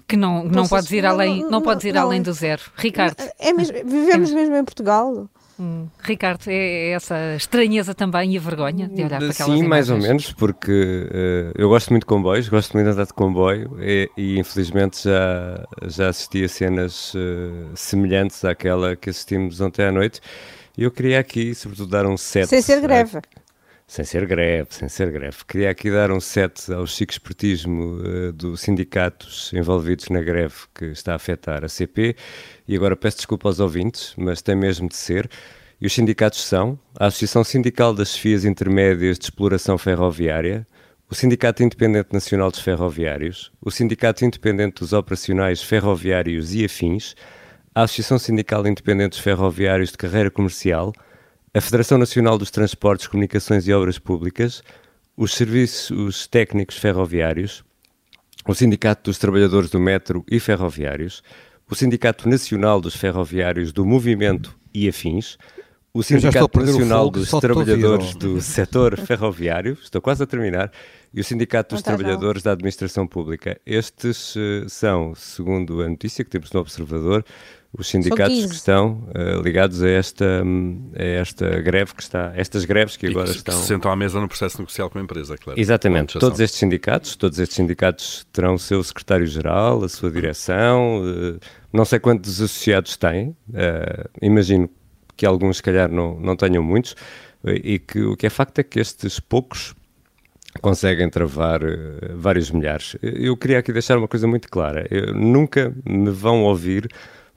que 0.07 0.17
não, 0.17 0.45
não 0.45 0.67
podes 0.67 0.91
ir 0.91 1.07
além, 1.07 1.43
não, 1.43 1.51
não 1.51 1.63
podes 1.63 1.85
ir 1.85 1.95
não, 1.95 2.03
além 2.03 2.21
do 2.21 2.33
zero. 2.33 2.63
Ricardo. 2.77 3.17
É 3.39 3.53
mesmo, 3.53 3.77
vivemos 3.85 4.33
é 4.33 4.35
mesmo 4.35 4.57
em 4.57 4.65
Portugal. 4.65 5.29
Hum. 5.59 5.87
Ricardo, 6.03 6.49
é 6.49 6.91
essa 6.91 7.37
estranheza 7.37 7.95
também 7.95 8.35
e 8.35 8.39
a 8.39 8.41
vergonha 8.41 8.89
de 8.89 9.05
olhar 9.05 9.19
para 9.21 9.31
aquelas 9.31 9.37
Sim, 9.37 9.65
imagens? 9.65 9.69
mais 9.69 9.91
ou 9.91 9.99
menos, 9.99 10.33
porque 10.33 10.73
uh, 10.73 11.53
eu 11.55 11.69
gosto 11.69 11.91
muito 11.91 12.03
de 12.03 12.07
comboios, 12.07 12.49
gosto 12.49 12.73
muito 12.73 12.87
de 12.87 12.93
andar 12.93 13.07
de 13.07 13.13
comboio 13.13 13.77
e, 13.79 14.11
e 14.17 14.39
infelizmente 14.39 15.05
já, 15.05 15.65
já 15.87 16.09
assisti 16.09 16.43
a 16.43 16.49
cenas 16.49 17.15
uh, 17.15 17.71
semelhantes 17.77 18.45
àquela 18.45 18.97
que 18.97 19.11
assistimos 19.11 19.61
ontem 19.61 19.85
à 19.85 19.93
noite. 19.93 20.21
E 20.77 20.83
eu 20.83 20.91
queria 20.91 21.21
aqui, 21.21 21.55
sobretudo, 21.55 21.91
dar 21.91 22.07
um 22.07 22.17
set. 22.17 22.49
Sem 22.49 22.63
ser 22.63 22.81
greve. 22.81 23.21
Sem 23.91 24.05
ser 24.05 24.25
greve, 24.25 24.69
sem 24.71 24.89
ser 24.89 25.11
greve. 25.11 25.39
Queria 25.49 25.69
aqui 25.69 25.91
dar 25.91 26.13
um 26.13 26.21
set 26.21 26.73
ao 26.73 26.87
chico 26.87 27.11
espertismo 27.11 27.97
uh, 27.97 28.33
dos 28.33 28.61
sindicatos 28.61 29.53
envolvidos 29.53 30.09
na 30.11 30.21
greve 30.21 30.55
que 30.73 30.85
está 30.85 31.11
a 31.11 31.17
afetar 31.17 31.65
a 31.65 31.69
CP. 31.69 32.15
E 32.69 32.77
agora 32.77 32.95
peço 32.95 33.17
desculpa 33.17 33.49
aos 33.49 33.59
ouvintes, 33.59 34.15
mas 34.17 34.41
tem 34.41 34.55
mesmo 34.55 34.89
de 34.89 34.95
ser. 34.95 35.29
E 35.81 35.89
os 35.89 35.93
sindicatos 35.93 36.41
são 36.41 36.79
a 36.97 37.07
Associação 37.07 37.43
Sindical 37.43 37.93
das 37.93 38.15
Chefias 38.15 38.45
Intermédias 38.45 39.19
de 39.19 39.25
Exploração 39.25 39.77
Ferroviária, 39.77 40.65
o 41.11 41.15
Sindicato 41.17 41.65
Independente 41.65 42.13
Nacional 42.13 42.53
dos 42.53 42.61
Ferroviários, 42.61 43.51
o 43.61 43.73
Sindicato 43.73 44.25
Independente 44.25 44.79
dos 44.79 44.93
Operacionais 44.93 45.65
Ferroviários 45.65 46.55
e 46.55 46.65
Afins, 46.65 47.17
a 47.75 47.83
Associação 47.83 48.21
Sindical 48.21 48.65
Independente 48.69 49.11
dos 49.11 49.19
Ferroviários 49.19 49.91
de 49.91 49.99
Carreira 49.99 50.31
Comercial, 50.31 50.93
a 51.53 51.61
Federação 51.61 51.99
Nacional 51.99 52.39
dos 52.39 52.51
Transportes, 52.51 53.09
Comunicações 53.09 53.67
e 53.67 53.73
Obras 53.73 53.99
Públicas, 53.99 54.63
os 55.17 55.35
Serviços 55.35 56.27
Técnicos 56.29 56.79
Ferroviários, 56.79 57.65
o 58.47 58.55
Sindicato 58.55 59.11
dos 59.11 59.19
Trabalhadores 59.19 59.69
do 59.69 59.81
Metro 59.81 60.25
e 60.31 60.39
Ferroviários, 60.39 61.23
o 61.69 61.75
Sindicato 61.75 62.29
Nacional 62.29 62.81
dos 62.81 62.95
Ferroviários 62.95 63.73
do 63.73 63.85
Movimento 63.85 64.57
e 64.73 64.89
Afins, 64.89 65.37
o 65.93 66.05
Sindicato 66.05 66.61
Nacional 66.61 67.11
dos 67.11 67.31
Trabalhadores 67.31 68.15
do 68.15 68.41
Setor 68.41 68.97
Ferroviário, 68.97 69.77
estou 69.83 70.01
quase 70.01 70.23
a 70.23 70.27
terminar, 70.27 70.71
e 71.13 71.21
o 71.21 71.25
Sindicato 71.25 71.75
dos 71.75 71.83
Trabalhadores 71.83 72.45
da 72.45 72.53
Administração 72.53 73.09
Pública. 73.09 73.61
Estes 73.67 74.37
uh, 74.37 74.69
são, 74.69 75.17
segundo 75.17 75.83
a 75.83 75.89
notícia 75.89 76.25
que 76.25 76.31
temos 76.31 76.53
no 76.53 76.61
Observador, 76.61 77.25
os 77.73 77.89
sindicatos 77.89 78.47
que 78.47 78.55
estão 78.55 79.05
uh, 79.15 79.41
ligados 79.43 79.83
a 79.83 79.89
esta, 79.89 80.43
a 80.99 81.03
esta 81.03 81.61
greve 81.61 81.95
que 81.95 82.03
está, 82.03 82.33
estas 82.35 82.65
greves 82.65 82.97
que 82.97 83.07
e 83.07 83.11
agora 83.11 83.31
que, 83.31 83.37
estão. 83.37 83.55
Que 83.55 83.61
se 83.61 83.69
sentam 83.69 83.91
à 83.91 83.97
mesa 83.97 84.21
no 84.21 84.27
processo 84.27 84.59
negocial 84.59 84.91
com 84.91 84.99
a 84.99 85.03
empresa, 85.03 85.37
claro. 85.39 85.59
Exatamente. 85.59 86.19
Todos 86.19 86.41
estes 86.41 86.59
sindicatos, 86.59 87.15
todos 87.15 87.39
estes 87.39 87.57
sindicatos 87.57 88.27
terão 88.33 88.55
o 88.55 88.59
seu 88.59 88.83
secretário-geral, 88.83 89.85
a 89.85 89.89
sua 89.89 90.11
direção, 90.11 91.03
uh, 91.03 91.39
não 91.73 91.85
sei 91.85 92.01
quantos 92.01 92.41
associados 92.41 92.97
têm, 92.97 93.37
imagino 94.21 94.69
que 95.17 95.25
alguns, 95.25 95.59
se 95.59 95.63
calhar, 95.63 95.89
não, 95.89 96.19
não 96.19 96.35
tenham 96.35 96.65
muitos, 96.65 96.97
e 97.45 97.79
que 97.79 98.01
o 98.03 98.17
que 98.17 98.27
é 98.27 98.31
facto 98.31 98.59
é 98.59 98.65
que 98.65 98.81
estes 98.81 99.21
poucos 99.21 99.75
conseguem 100.61 101.09
travar 101.09 101.63
uh, 101.63 102.17
vários 102.17 102.51
milhares. 102.51 102.97
Eu 103.03 103.37
queria 103.37 103.59
aqui 103.59 103.73
deixar 103.73 103.97
uma 103.97 104.09
coisa 104.09 104.27
muito 104.27 104.49
clara: 104.49 104.87
Eu, 104.91 105.15
nunca 105.15 105.73
me 105.85 106.11
vão 106.11 106.43
ouvir 106.43 106.89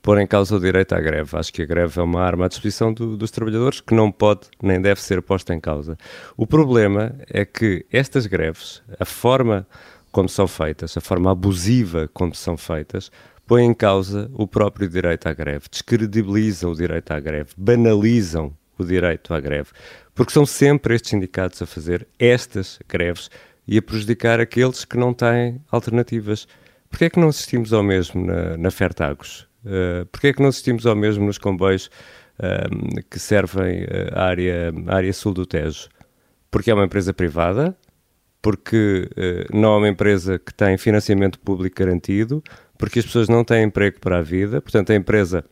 pôr 0.04 0.20
em 0.20 0.28
causa 0.28 0.56
o 0.56 0.60
direito 0.60 0.94
à 0.94 1.00
greve. 1.00 1.36
Acho 1.36 1.52
que 1.52 1.62
a 1.62 1.66
greve 1.66 2.00
é 2.00 2.04
uma 2.04 2.22
arma 2.22 2.46
à 2.46 2.48
disposição 2.50 2.94
do, 2.94 3.16
dos 3.16 3.32
trabalhadores 3.32 3.80
que 3.80 3.96
não 3.96 4.12
pode 4.12 4.42
nem 4.62 4.80
deve 4.80 5.02
ser 5.02 5.22
posta 5.22 5.54
em 5.56 5.60
causa. 5.60 5.98
O 6.38 6.46
problema 6.46 7.16
é 7.28 7.46
que 7.46 7.86
estas 7.92 8.28
greves, 8.28 8.84
a 9.00 9.06
forma 9.06 9.66
como 10.12 10.28
são 10.28 10.46
feitas, 10.46 10.96
a 10.96 11.02
forma 11.02 11.32
abusiva 11.32 12.10
como 12.14 12.36
são 12.36 12.58
feitas, 12.58 13.10
põe 13.48 13.64
em 13.64 13.74
causa 13.74 14.30
o 14.34 14.46
próprio 14.46 14.88
direito 14.88 15.28
à 15.28 15.34
greve, 15.34 15.66
descredibilizam 15.72 16.72
o 16.72 16.76
direito 16.76 17.12
à 17.12 17.20
greve, 17.20 17.52
banalizam 17.58 18.54
o 18.78 18.84
direito 18.84 19.34
à 19.34 19.40
greve 19.40 19.70
porque 20.14 20.34
são 20.34 20.46
sempre 20.46 20.96
estes 20.96 21.12
sindicatos 21.12 21.62
a 21.62 21.66
fazer 21.66 22.08
estas 22.20 22.78
greves 22.88 23.30
e 23.66 23.78
a 23.78 23.82
prejudicar 23.82 24.40
aqueles 24.40 24.84
que 24.84 24.98
não 24.98 25.14
têm 25.14 25.62
alternativas. 25.72 26.46
Porquê 26.90 27.06
é 27.06 27.10
que 27.10 27.20
não 27.20 27.30
assistimos 27.30 27.74
ao 27.74 27.82
mesmo 27.82 28.24
na, 28.26 28.58
na 28.58 28.70
Fertagos? 28.70 29.48
Uh, 29.66 30.06
Porquê 30.08 30.28
é 30.28 30.34
que 30.34 30.42
não 30.42 30.50
assistimos 30.50 30.86
ao 30.86 30.96
mesmo 30.96 31.26
nos 31.26 31.38
comboios 31.38 31.90
uh, 32.40 33.04
que 33.10 33.20
servem 33.20 33.86
a, 34.14 34.24
área, 34.24 34.74
a 34.88 34.96
área 34.96 35.14
sul 35.14 35.34
do 35.34 35.46
Tejo? 35.46 35.88
Porque 36.52 36.70
é 36.70 36.74
uma 36.74 36.86
empresa 36.86 37.14
privada, 37.14 37.76
porque 38.42 39.10
uh, 39.12 39.58
não 39.58 39.76
é 39.76 39.78
uma 39.78 39.90
empresa 39.90 40.38
que 40.38 40.54
tem 40.54 40.78
financiamento 40.78 41.40
público 41.40 41.76
garantido, 41.80 42.44
porque 42.78 43.00
as 43.00 43.06
pessoas 43.06 43.30
não 43.30 43.44
têm 43.44 43.64
emprego 43.64 44.00
para 44.00 44.20
a 44.20 44.22
vida, 44.22 44.62
portanto 44.62 44.92
a 44.92 44.96
empresa 44.96 45.46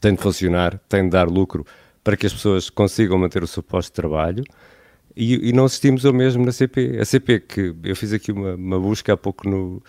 tem 0.00 0.14
de 0.14 0.20
funcionar, 0.20 0.78
tem 0.88 1.04
de 1.04 1.10
dar 1.10 1.28
lucro 1.28 1.66
para 2.02 2.16
que 2.16 2.26
as 2.26 2.32
pessoas 2.32 2.68
consigam 2.68 3.18
manter 3.18 3.42
o 3.42 3.46
seu 3.46 3.62
posto 3.62 3.88
de 3.88 3.94
trabalho 3.94 4.44
e, 5.16 5.48
e 5.48 5.52
não 5.52 5.64
assistimos 5.64 6.04
ao 6.04 6.12
mesmo 6.12 6.44
na 6.44 6.52
CP. 6.52 6.98
A 7.00 7.04
CP, 7.04 7.40
que 7.40 7.74
eu 7.82 7.96
fiz 7.96 8.12
aqui 8.12 8.32
uma, 8.32 8.54
uma 8.54 8.78
busca 8.78 9.12
há 9.12 9.16
pouco 9.16 9.48
no, 9.48 9.82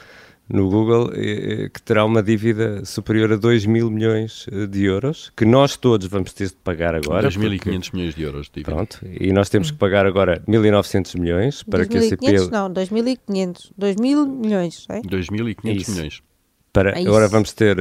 no 0.48 0.70
Google, 0.70 1.12
eh, 1.16 1.70
que 1.74 1.82
terá 1.82 2.06
uma 2.06 2.22
dívida 2.22 2.86
superior 2.86 3.34
a 3.34 3.36
2 3.36 3.66
mil 3.66 3.90
milhões 3.90 4.46
eh, 4.52 4.68
de 4.68 4.84
euros, 4.84 5.32
que 5.36 5.44
nós 5.46 5.76
todos 5.76 6.08
vamos 6.08 6.34
ter 6.34 6.50
de 6.50 6.56
pagar 6.56 6.94
agora. 6.94 7.28
2.500 7.28 7.94
milhões 7.94 8.16
de 8.16 8.24
euros 8.24 8.48
de 8.48 8.54
dívida. 8.54 8.76
Pronto, 8.76 9.00
e 9.04 9.34
nós 9.34 9.50
temos 9.50 9.72
que 9.72 9.78
pagar 9.78 10.06
agora 10.06 10.42
1.900 10.48 11.20
milhões 11.20 11.64
para 11.64 11.86
2, 11.86 11.90
que 11.90 11.98
a 11.98 12.02
CP... 12.10 12.52
não, 12.52 12.72
2.500, 12.72 13.72
2 13.76 13.96
mil 13.96 14.28
milhões, 14.28 14.86
é? 14.90 15.02
2.500 15.02 15.90
milhões. 15.92 16.22
Para, 16.72 16.90
É 16.92 17.08
agora 17.08 17.24
isso. 17.24 17.32
vamos 17.32 17.54
ter, 17.54 17.78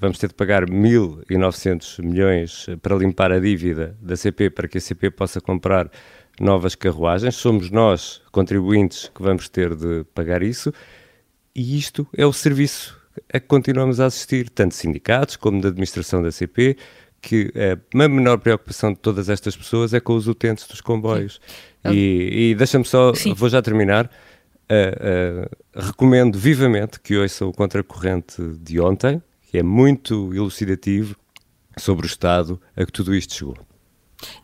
vamos 0.00 0.16
ter 0.16 0.28
de 0.28 0.34
pagar 0.34 0.64
1.900 0.64 2.00
milhões 2.04 2.66
para 2.80 2.94
limpar 2.94 3.32
a 3.32 3.40
dívida 3.40 3.96
da 4.00 4.16
CP 4.16 4.48
para 4.48 4.68
que 4.68 4.78
a 4.78 4.80
CP 4.80 5.10
possa 5.10 5.40
comprar 5.40 5.90
novas 6.40 6.76
carruagens. 6.76 7.34
Somos 7.34 7.68
nós, 7.68 8.22
contribuintes, 8.30 9.10
que 9.12 9.20
vamos 9.20 9.48
ter 9.48 9.74
de 9.74 10.04
pagar 10.14 10.40
isso. 10.40 10.72
E 11.54 11.78
isto 11.78 12.06
é 12.16 12.24
o 12.24 12.32
serviço 12.32 13.00
a 13.32 13.38
que 13.38 13.46
continuamos 13.46 14.00
a 14.00 14.06
assistir, 14.06 14.48
tanto 14.48 14.74
sindicatos 14.74 15.36
como 15.36 15.60
da 15.60 15.68
administração 15.68 16.22
da 16.22 16.30
CP, 16.30 16.76
que 17.20 17.52
a 17.94 18.08
menor 18.08 18.38
preocupação 18.38 18.92
de 18.92 18.98
todas 18.98 19.28
estas 19.28 19.56
pessoas 19.56 19.94
é 19.94 20.00
com 20.00 20.14
os 20.14 20.26
utentes 20.26 20.66
dos 20.66 20.80
comboios. 20.80 21.40
E, 21.84 22.50
e 22.50 22.54
deixa-me 22.54 22.84
só, 22.84 23.14
Sim. 23.14 23.34
vou 23.34 23.48
já 23.48 23.62
terminar. 23.62 24.10
Uh, 24.70 25.44
uh, 25.44 25.82
recomendo 25.86 26.38
vivamente 26.38 26.98
que 27.00 27.16
ouçam 27.16 27.48
o 27.48 27.52
contracorrente 27.52 28.40
de 28.58 28.80
ontem, 28.80 29.22
que 29.50 29.58
é 29.58 29.62
muito 29.62 30.32
elucidativo 30.34 31.14
sobre 31.76 32.06
o 32.06 32.08
estado 32.08 32.60
a 32.74 32.84
que 32.84 32.92
tudo 32.92 33.14
isto 33.14 33.34
chegou. 33.34 33.56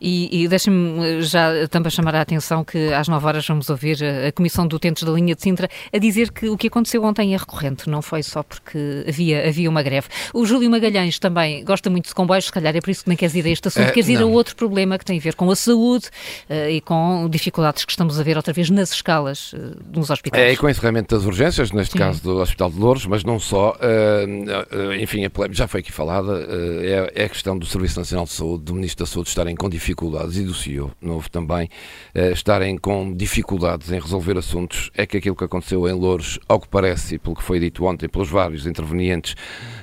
E, 0.01 0.43
e 0.43 0.47
deixem-me 0.47 1.21
já 1.21 1.67
também 1.69 1.89
chamar 1.91 2.15
a 2.15 2.21
atenção 2.21 2.63
que 2.63 2.93
às 2.93 3.07
9 3.07 3.25
horas 3.25 3.47
vamos 3.47 3.69
ouvir 3.69 3.97
a 4.27 4.31
Comissão 4.31 4.67
de 4.67 4.75
Utentes 4.75 5.03
da 5.03 5.11
linha 5.11 5.35
de 5.35 5.41
Sintra 5.41 5.69
a 5.93 5.97
dizer 5.97 6.31
que 6.31 6.49
o 6.49 6.57
que 6.57 6.67
aconteceu 6.67 7.03
ontem 7.03 7.33
é 7.33 7.37
recorrente, 7.37 7.89
não 7.89 8.01
foi 8.01 8.23
só 8.23 8.43
porque 8.43 9.05
havia, 9.07 9.47
havia 9.47 9.69
uma 9.69 9.81
greve. 9.81 10.07
O 10.33 10.45
Júlio 10.45 10.69
Magalhães 10.69 11.19
também 11.19 11.63
gosta 11.63 11.89
muito 11.89 12.07
de 12.07 12.15
comboios, 12.15 12.45
se 12.45 12.51
calhar 12.51 12.75
é 12.75 12.81
por 12.81 12.89
isso 12.89 13.03
que 13.03 13.09
nem 13.09 13.17
queres 13.17 13.35
ir 13.35 13.45
a 13.45 13.49
este 13.49 13.67
assunto, 13.67 13.87
É, 13.87 13.91
queres 13.91 14.09
ir 14.09 14.17
a 14.17 14.21
não. 14.21 14.31
outro 14.31 14.55
problema 14.55 14.97
que 14.97 15.05
tem 15.05 15.17
a 15.17 15.21
ver 15.21 15.35
com 15.35 15.49
a 15.49 15.55
saúde 15.55 16.07
eh, 16.49 16.71
e 16.73 16.81
com 16.81 17.27
dificuldades 17.29 17.85
que 17.85 17.91
estamos 17.91 18.19
a 18.19 18.23
ver 18.23 18.37
outra 18.37 18.53
vez 18.53 18.69
nas 18.69 18.91
escalas 18.91 19.51
eh, 19.55 19.59
dos 19.85 20.09
hospitais. 20.09 20.43
É, 20.43 20.53
e 20.53 20.57
com 20.57 20.67
o 20.67 20.69
encerramento 20.69 21.15
das 21.15 21.25
urgências, 21.25 21.71
neste 21.71 21.93
Sim. 21.93 21.99
caso 21.99 22.21
do 22.21 22.37
Hospital 22.37 22.69
de 22.69 22.79
Louros, 22.79 23.05
mas 23.05 23.23
não 23.23 23.39
só. 23.39 23.75
eh, 23.81 24.25
eh, 24.71 25.01
enfim, 25.01 25.21
já 25.51 25.67
foi 25.67 25.79
aqui 25.81 25.91
falada. 25.91 26.45
eh, 26.49 27.09
é, 27.15 27.23
é 27.23 27.25
a 27.25 27.29
questão 27.29 27.57
do 27.57 27.65
Serviço 27.65 27.99
Nacional 27.99 28.25
de 28.25 28.31
Saúde, 28.31 28.63
do 28.65 28.73
Ministro 28.73 29.05
da 29.05 29.11
Saúde 29.11 29.29
estarem 29.29 29.55
dificuldades 29.69 30.37
e 30.37 30.43
do 30.43 30.53
CEO, 30.53 30.91
novo 31.01 31.29
também, 31.29 31.69
eh, 32.13 32.31
estarem 32.31 32.77
com 32.77 33.13
dificuldades 33.15 33.91
em 33.91 33.99
resolver 33.99 34.37
assuntos. 34.37 34.89
É 34.95 35.05
que 35.05 35.17
aquilo 35.17 35.35
que 35.35 35.43
aconteceu 35.43 35.87
em 35.87 35.93
Louros, 35.93 36.39
ao 36.47 36.59
que 36.59 36.67
parece, 36.67 37.15
e 37.15 37.19
pelo 37.19 37.35
que 37.35 37.43
foi 37.43 37.59
dito 37.59 37.85
ontem 37.85 38.09
pelos 38.09 38.29
vários 38.29 38.65
intervenientes, 38.65 39.35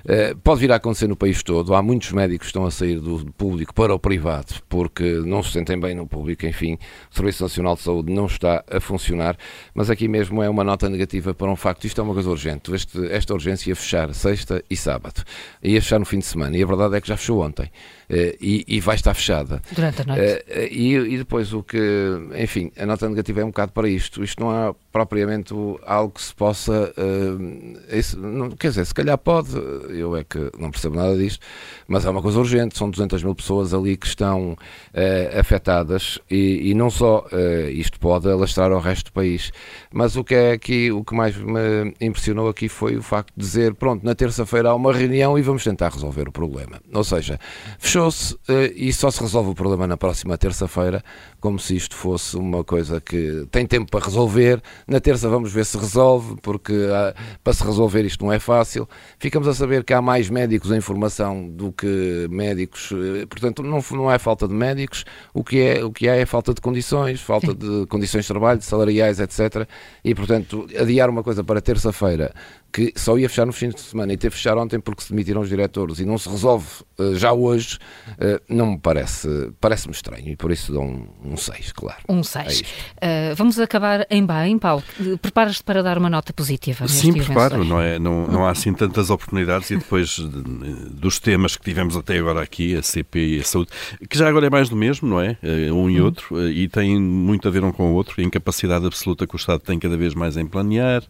eh, 0.05 0.35
pode 0.43 0.61
vir 0.61 0.73
a 0.73 0.76
acontecer 0.76 1.07
no 1.07 1.16
país 1.16 1.43
todo. 1.43 1.75
Há 1.75 1.83
muitos 1.83 2.12
médicos 2.12 2.47
que 2.47 2.50
estão 2.50 2.66
a 2.66 2.71
sair 2.71 3.00
do 3.00 3.25
público 3.33 3.73
para 3.75 3.95
o 3.95 3.99
privado 3.99 4.55
porque 4.69 5.05
não 5.25 5.43
se 5.43 5.52
sentem 5.52 5.78
bem 5.78 5.95
no 5.95 6.07
público. 6.07 6.47
Enfim, 6.47 6.78
o 7.11 7.14
Serviço 7.14 7.43
Nacional 7.43 7.76
de 7.76 7.83
Saúde 7.83 8.12
não 8.12 8.26
está 8.26 8.64
a 8.71 8.81
funcionar. 8.81 9.37
Mas 9.75 9.90
aqui 9.90 10.09
mesmo 10.09 10.43
é 10.43 10.49
uma 10.49 10.64
nota 10.64 10.88
negativa 10.88 11.33
para 11.35 11.50
um 11.50 11.57
facto. 11.57 11.85
Isto 11.87 12.00
é 12.00 12.05
uma 12.05 12.14
coisa 12.14 12.31
urgente. 12.31 12.75
Este- 12.75 13.07
esta 13.12 13.33
urgência 13.35 13.71
ia 13.71 13.76
fechar 13.76 14.12
sexta 14.14 14.62
e 14.69 14.76
sábado. 14.76 15.23
Ia 15.62 15.81
fechar 15.81 15.99
no 15.99 16.05
fim 16.05 16.19
de 16.19 16.26
semana. 16.26 16.57
E 16.57 16.62
a 16.62 16.66
verdade 16.66 16.97
é 16.97 17.00
que 17.00 17.09
já 17.09 17.16
fechou 17.16 17.43
ontem. 17.45 17.71
Eh, 18.08 18.36
e, 18.40 18.64
e 18.68 18.80
vai 18.80 18.94
estar 18.94 19.14
fechada. 19.14 19.60
Durante 19.72 20.02
a 20.02 20.04
noite. 20.04 20.22
Eh, 20.22 20.44
eh, 20.48 20.68
e, 20.70 20.94
e 20.94 21.18
depois 21.18 21.52
o 21.52 21.62
que, 21.62 21.78
enfim, 22.36 22.70
a 22.78 22.86
nota 22.86 23.08
negativa 23.08 23.40
é 23.40 23.44
um 23.44 23.48
bocado 23.48 23.72
para 23.72 23.88
isto. 23.88 24.22
Isto 24.22 24.42
não 24.42 24.50
há 24.50 24.75
propriamente 24.97 25.53
algo 25.85 26.15
que 26.15 26.23
se 26.23 26.35
possa. 26.35 26.91
eh, 26.97 27.99
isso- 27.99 28.19
não- 28.19 28.50
quer 28.50 28.69
dizer, 28.71 28.87
se 28.87 28.95
calhar 28.95 29.19
pode, 29.19 29.50
eu 29.91 30.17
é 30.17 30.25
que 30.25 30.50
não 30.59 30.71
percebo 30.71 30.97
nada 30.97 31.15
disto, 31.17 31.45
mas 31.87 32.07
é 32.07 32.11
uma 32.11 32.23
coisa 32.23 32.38
urgente. 32.38 32.79
São 32.79 32.88
200 32.88 33.23
mil 33.23 33.35
pessoas 33.35 33.75
ali 33.75 33.95
que 33.97 34.07
estão 34.07 34.57
eh, 34.95 35.37
afetadas 35.38 36.19
e, 36.31 36.71
e 36.71 36.75
não 36.75 36.88
só 36.88 37.26
eh, 37.31 37.71
isto 37.73 38.00
pode 38.00 38.26
alastrar 38.31 38.73
ao 38.73 38.81
resto 38.81 39.07
do 39.07 39.12
país. 39.12 39.53
Mas 39.93 40.17
o 40.17 40.25
que 40.25 40.35
é 40.35 40.53
aqui, 40.53 40.91
o 40.91 41.05
que 41.05 41.15
mais 41.15 41.37
me 41.37 41.93
impressionou 42.00 42.49
aqui 42.49 42.67
foi 42.69 42.97
o 42.97 43.03
facto 43.03 43.35
de 43.37 43.45
dizer: 43.45 43.75
pronto, 43.75 44.03
na 44.03 44.15
terça-feira 44.15 44.71
há 44.71 44.75
uma 44.75 44.95
reunião 44.95 45.38
e 45.38 45.43
vamos 45.43 45.62
tentar 45.62 45.91
resolver 45.93 46.26
o 46.26 46.33
problema. 46.33 46.81
Ou 46.95 47.05
seja, 47.05 47.38
fechou-se 47.79 48.35
e 48.75 48.91
só 48.95 49.11
se 49.11 49.21
resolve 49.21 49.50
o 49.50 49.55
problema 49.55 49.87
na 49.87 49.97
próxima 49.99 50.38
terça-feira, 50.38 51.05
como 51.47 51.61
se 51.61 51.76
isto 51.76 51.95
fosse 51.95 52.37
uma 52.37 52.65
coisa 52.65 53.00
que 53.00 53.47
tem 53.53 53.65
tempo 53.65 53.88
para 53.88 54.05
resolver. 54.05 54.61
Na 54.85 54.99
terça 54.99 55.29
vamos 55.29 55.53
ver 55.53 55.65
se 55.65 55.79
resolve, 55.79 56.35
porque 56.43 56.73
ah, 56.91 57.15
para 57.45 57.53
se 57.53 57.62
resolver 57.62 58.05
isto 58.05 58.25
não 58.25 58.33
é 58.33 58.41
fácil. 58.41 58.88
Ficamos 59.17 59.47
a 59.47 59.55
saber 59.55 59.85
que 59.85 59.95
há 59.95 60.03
mais 60.03 60.29
médicos 60.29 60.73
em 60.73 60.81
formação 60.81 61.49
do 61.49 61.71
que 61.71 62.26
médicos, 62.29 62.91
eh, 62.91 63.26
portanto, 63.26 63.62
não, 63.62 63.79
não 63.93 64.11
é 64.11 64.19
falta 64.19 64.49
de 64.49 64.55
médicos, 64.55 65.05
o 65.33 65.45
que 65.45 65.61
é, 65.61 65.85
o 65.85 65.93
que 65.93 66.09
há 66.09 66.17
é 66.17 66.26
falta 66.26 66.53
de 66.53 66.61
condições, 66.61 67.21
falta 67.21 67.55
de 67.55 67.87
condições 67.87 68.23
de 68.23 68.29
trabalho, 68.29 68.61
salariais, 68.61 69.21
etc. 69.21 69.69
E, 70.05 70.17
portanto, 70.17 70.67
adiar 70.76 71.09
uma 71.09 71.23
coisa 71.23 71.45
para 71.45 71.61
terça-feira 71.61 72.35
que 72.73 72.92
só 72.94 73.18
ia 73.18 73.28
fechar 73.28 73.46
no 73.46 73.52
fim 73.52 73.70
de 73.70 73.80
semana 73.80 74.12
e 74.12 74.16
teve 74.16 74.35
que 74.35 74.42
fechar 74.42 74.58
ontem 74.58 74.78
porque 74.78 75.02
se 75.02 75.11
demitiram 75.11 75.40
os 75.40 75.49
diretores 75.49 75.99
e 75.99 76.04
não 76.04 76.18
se 76.18 76.28
resolve 76.28 76.66
uh, 76.99 77.14
já 77.16 77.32
hoje, 77.32 77.78
uh, 78.12 78.40
não 78.49 78.73
me 78.73 78.78
parece, 78.78 79.50
parece-me 79.61 79.94
estranho 79.94 80.28
e 80.28 80.37
por 80.37 80.52
isso 80.52 80.73
dou 80.73 80.85
um 80.85 81.37
6, 81.37 81.70
um 81.70 81.73
claro. 81.75 81.99
Um 82.08 82.23
6. 82.23 82.62
É 83.00 83.32
uh, 83.32 83.37
vamos 83.37 83.58
acabar 83.58 84.06
em 84.11 84.25
bem, 84.25 84.58
Paulo. 84.58 84.82
Preparas-te 85.23 85.64
para 85.64 85.82
dar 85.82 85.96
uma 85.96 86.11
nota 86.11 86.32
positiva? 86.32 86.87
Sim, 86.87 87.14
preparo, 87.14 87.64
não, 87.64 87.80
é, 87.80 87.99
não, 87.99 88.26
não 88.26 88.46
há 88.46 88.50
assim 88.50 88.75
tantas 88.75 89.11
oportunidades 89.11 89.70
e 89.70 89.76
depois 89.76 90.18
dos 90.18 91.18
temas 91.18 91.56
que 91.56 91.64
tivemos 91.64 91.96
até 91.96 92.18
agora 92.18 92.42
aqui, 92.42 92.76
a 92.76 92.82
CP 92.82 93.37
e 93.37 93.40
a 93.40 93.44
saúde, 93.44 93.70
que 94.08 94.18
já 94.18 94.28
agora 94.28 94.46
é 94.46 94.50
mais 94.50 94.68
do 94.68 94.76
mesmo, 94.76 95.08
não 95.08 95.20
é? 95.20 95.38
Um 95.73 95.88
e 95.88 96.00
hum. 96.00 96.04
outro, 96.04 96.49
e 96.49 96.68
tem 96.68 97.00
muito 97.00 97.49
a 97.49 97.50
ver 97.50 97.64
um 97.64 97.73
com 97.73 97.92
o 97.92 97.94
outro, 97.94 98.20
a 98.20 98.25
incapacidade 98.25 98.87
absoluta 98.87 99.26
que 99.26 99.35
o 99.35 99.38
Estado 99.38 99.61
tem 99.61 99.78
cada 99.78 99.96
vez 99.96 100.14
mais 100.14 100.37
em 100.37 100.46
planear, 100.46 101.02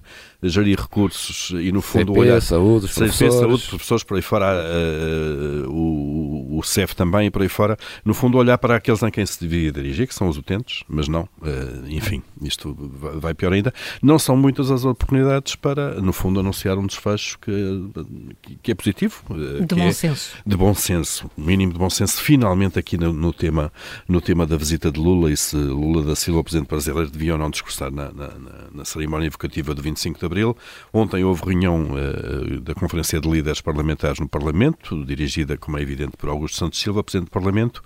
gerir 0.43 0.79
recursos 0.79 1.51
e, 1.59 1.73
no 1.73 1.81
fundo, 1.81 2.13
CP, 2.13 2.21
olhar... 2.21 2.43
saúde, 2.43 2.89
CP, 2.89 3.01
professores. 3.01 3.35
saúde, 3.35 3.69
professores, 3.69 4.05
por 4.05 4.17
aí 4.17 4.23
fora, 4.23 4.47
uh, 4.55 5.71
o, 5.71 6.59
o 6.59 6.63
CEF 6.63 6.95
também, 6.95 7.31
por 7.31 7.43
aí 7.43 7.49
fora, 7.49 7.77
no 8.05 8.15
fundo, 8.15 8.39
olhar 8.39 8.59
para 8.59 8.77
aqueles 8.77 9.03
a 9.03 9.11
quem 9.11 9.25
se 9.25 9.41
devia 9.41 9.73
dirigir, 9.73 10.07
que 10.07 10.15
são 10.15 10.29
os 10.29 10.37
utentes, 10.37 10.85
mas 10.89 11.09
não, 11.09 11.23
uh, 11.23 11.87
enfim, 11.89 12.23
isto 12.43 12.77
vai 13.17 13.35
pior 13.35 13.53
ainda. 13.53 13.73
Não 14.03 14.19
são 14.19 14.37
muitas 14.37 14.71
as 14.71 14.85
oportunidades 14.85 15.57
para, 15.57 16.01
no 16.01 16.13
fundo, 16.13 16.41
anunciar 16.41 16.79
um 16.79 16.87
desfecho 16.87 17.39
que, 17.39 18.57
que 18.63 18.73
é 18.73 18.75
positivo. 18.75 19.23
De 19.67 19.75
bom 19.75 19.83
é 19.83 19.93
senso. 19.93 20.37
De 20.45 20.57
bom 20.57 20.75
senso, 20.75 21.31
mínimo 21.37 21.73
de 21.73 21.79
bom 21.79 21.91
senso, 21.91 22.21
finalmente 22.21 22.79
aqui 22.79 22.97
no, 22.97 23.13
no, 23.13 23.33
tema, 23.33 23.73
no 24.09 24.21
tema 24.21 24.47
da 24.47 24.57
visita 24.57 24.91
de 24.91 25.01
Lula 25.01 25.31
e 25.31 25.37
se 25.37 25.57
Lula 25.57 26.03
da 26.03 26.15
Silva, 26.15 26.41
o 26.41 26.45
Presidente 26.45 26.69
brasileiro, 26.69 27.11
devia 27.11 27.33
ou 27.33 27.39
não 27.39 27.51
discursar 27.51 27.91
na, 27.91 28.13
na, 28.13 28.31
na 28.73 28.85
cerimónia 28.85 29.27
evocativa 29.27 29.75
do 29.75 29.83
25 29.83 30.19
de 30.19 30.26
Abril. 30.27 30.57
Ontem 30.93 31.25
houve 31.25 31.43
reunião 31.45 31.89
uh, 31.93 32.61
da 32.61 32.75
Conferência 32.75 33.21
de 33.21 33.29
Líderes 33.29 33.61
Parlamentares 33.61 34.19
no 34.21 34.29
Parlamento, 34.29 35.05
dirigida, 35.05 35.57
como 35.57 35.79
é 35.79 35.83
evidente, 35.83 36.17
por 36.17 36.29
Augusto 36.29 36.57
Santos 36.57 36.79
Silva, 36.79 37.03
Presidente 37.03 37.29
do 37.29 37.33
Parlamento, 37.33 37.83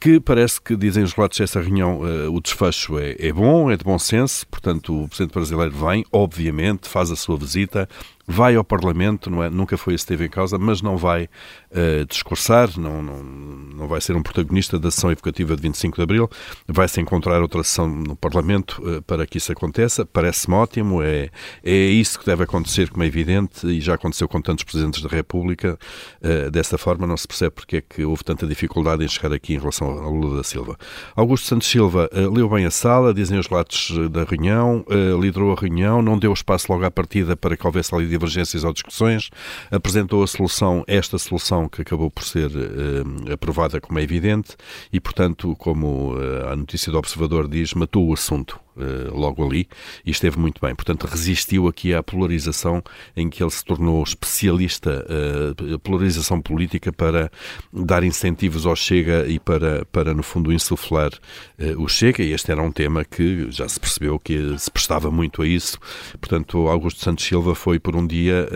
que 0.00 0.20
parece 0.20 0.60
que, 0.60 0.76
dizem 0.76 1.02
os 1.02 1.12
relatos 1.12 1.38
dessa 1.38 1.60
reunião, 1.60 2.00
uh, 2.00 2.34
o 2.34 2.40
desfecho 2.40 2.98
é, 2.98 3.16
é 3.18 3.32
bom, 3.32 3.70
é 3.70 3.76
de 3.76 3.84
bom 3.84 3.98
senso, 3.98 4.46
portanto 4.48 5.04
o 5.04 5.08
Presidente 5.08 5.32
brasileiro 5.32 5.74
vem, 5.74 6.04
obviamente, 6.12 6.88
faz 6.88 7.10
a 7.10 7.16
sua 7.16 7.36
visita, 7.36 7.88
vai 8.26 8.56
ao 8.56 8.64
Parlamento, 8.64 9.30
não 9.30 9.42
é? 9.42 9.48
nunca 9.48 9.76
foi 9.76 9.94
esse 9.94 10.04
que 10.04 10.12
esteve 10.12 10.26
em 10.26 10.30
causa, 10.30 10.58
mas 10.58 10.82
não 10.82 10.96
vai 10.96 11.24
uh, 11.24 12.04
discursar, 12.08 12.68
não, 12.78 13.02
não, 13.02 13.22
não 13.22 13.86
vai 13.86 14.00
ser 14.00 14.16
um 14.16 14.22
protagonista 14.22 14.78
da 14.78 14.90
sessão 14.90 15.12
evocativa 15.12 15.54
de 15.54 15.62
25 15.62 15.96
de 15.96 16.02
Abril, 16.02 16.30
vai-se 16.66 17.00
encontrar 17.00 17.40
outra 17.40 17.62
sessão 17.62 17.88
no 17.88 18.16
Parlamento 18.16 18.82
uh, 18.82 19.00
para 19.02 19.26
que 19.26 19.38
isso 19.38 19.52
aconteça, 19.52 20.04
parece-me 20.04 20.56
ótimo, 20.56 21.02
é, 21.02 21.30
é 21.62 21.72
isso 21.72 22.18
que 22.18 22.26
deve 22.26 22.42
acontecer, 22.42 22.90
como 22.90 23.04
é 23.04 23.06
evidente, 23.06 23.66
e 23.66 23.80
já 23.80 23.94
aconteceu 23.94 24.28
com 24.28 24.40
tantos 24.40 24.64
Presidentes 24.64 25.00
da 25.00 25.08
República, 25.08 25.78
uh, 26.20 26.50
dessa 26.50 26.76
forma 26.76 27.06
não 27.06 27.16
se 27.16 27.28
percebe 27.28 27.52
porque 27.52 27.76
é 27.76 27.80
que 27.80 28.04
houve 28.04 28.24
tanta 28.24 28.46
dificuldade 28.46 29.04
em 29.04 29.08
chegar 29.08 29.32
aqui 29.32 29.54
em 29.54 29.58
relação 29.58 29.86
ao 29.86 30.10
Lula 30.10 30.38
da 30.38 30.42
Silva. 30.42 30.76
Augusto 31.14 31.46
Santos 31.46 31.68
Silva 31.68 32.10
leu 32.12 32.48
bem 32.48 32.64
a 32.64 32.70
sala, 32.70 33.14
dizem 33.14 33.38
os 33.38 33.46
relatos 33.46 33.92
da 34.10 34.24
reunião, 34.24 34.84
liderou 35.20 35.52
a 35.52 35.60
reunião, 35.60 36.02
não 36.02 36.18
deu 36.18 36.32
espaço 36.32 36.72
logo 36.72 36.84
à 36.84 36.90
partida 36.90 37.36
para 37.36 37.56
que 37.56 37.66
houvesse 37.66 37.94
ali 37.94 38.06
divergências 38.16 38.64
ou 38.64 38.72
discussões, 38.72 39.30
apresentou 39.70 40.22
a 40.22 40.26
solução, 40.26 40.84
esta 40.86 41.18
solução 41.18 41.68
que 41.68 41.82
acabou 41.82 42.10
por 42.10 42.24
ser 42.24 42.50
uh, 42.50 43.32
aprovada 43.32 43.80
como 43.80 43.98
é 43.98 44.02
evidente 44.02 44.56
e, 44.92 45.00
portanto, 45.00 45.54
como 45.56 46.14
uh, 46.14 46.48
a 46.50 46.56
notícia 46.56 46.90
do 46.90 46.98
Observador 46.98 47.48
diz, 47.48 47.74
matou 47.74 48.08
o 48.08 48.12
assunto. 48.12 48.65
Eh, 48.78 49.08
logo 49.10 49.42
ali 49.42 49.66
e 50.04 50.10
esteve 50.10 50.38
muito 50.38 50.60
bem. 50.60 50.74
Portanto, 50.74 51.06
resistiu 51.06 51.66
aqui 51.66 51.94
à 51.94 52.02
polarização 52.02 52.82
em 53.16 53.30
que 53.30 53.42
ele 53.42 53.50
se 53.50 53.64
tornou 53.64 54.02
especialista, 54.02 55.02
uh, 55.08 55.78
polarização 55.78 56.42
política 56.42 56.92
para 56.92 57.30
dar 57.72 58.04
incentivos 58.04 58.66
ao 58.66 58.76
Chega 58.76 59.26
e 59.26 59.38
para, 59.38 59.86
para 59.86 60.12
no 60.12 60.22
fundo, 60.22 60.52
insuflar 60.52 61.10
uh, 61.58 61.82
o 61.82 61.88
Chega. 61.88 62.22
E 62.22 62.32
este 62.32 62.52
era 62.52 62.62
um 62.62 62.70
tema 62.70 63.02
que 63.02 63.50
já 63.50 63.66
se 63.66 63.80
percebeu 63.80 64.18
que 64.18 64.58
se 64.58 64.70
prestava 64.70 65.10
muito 65.10 65.40
a 65.40 65.46
isso. 65.46 65.78
Portanto, 66.20 66.68
Augusto 66.68 67.02
Santos 67.02 67.24
Silva 67.24 67.54
foi 67.54 67.78
por 67.78 67.96
um 67.96 68.06
dia 68.06 68.46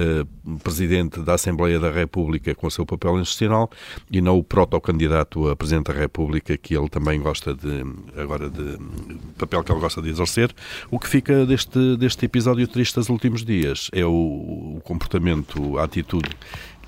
presidente 0.62 1.20
da 1.20 1.34
Assembleia 1.34 1.78
da 1.78 1.90
República 1.90 2.54
com 2.54 2.66
o 2.66 2.70
seu 2.70 2.84
papel 2.84 3.18
institucional 3.20 3.70
e 4.10 4.20
não 4.20 4.38
o 4.38 4.44
protocandidato 4.44 5.48
a 5.48 5.56
presidente 5.56 5.92
da 5.92 5.98
República 5.98 6.56
que 6.56 6.76
ele 6.76 6.88
também 6.88 7.20
gosta 7.20 7.54
de, 7.54 7.84
agora 8.16 8.50
de, 8.50 8.78
papel 9.38 9.62
que 9.62 9.72
ele 9.72 9.80
gosta 9.80 10.02
de 10.02 10.09
exercer. 10.10 10.54
O 10.90 10.98
que 10.98 11.08
fica 11.08 11.46
deste, 11.46 11.96
deste 11.96 12.26
episódio 12.26 12.66
triste 12.68 12.94
dos 12.96 13.08
últimos 13.08 13.44
dias 13.44 13.90
é 13.92 14.04
o, 14.04 14.76
o 14.76 14.80
comportamento, 14.84 15.78
a 15.78 15.84
atitude 15.84 16.30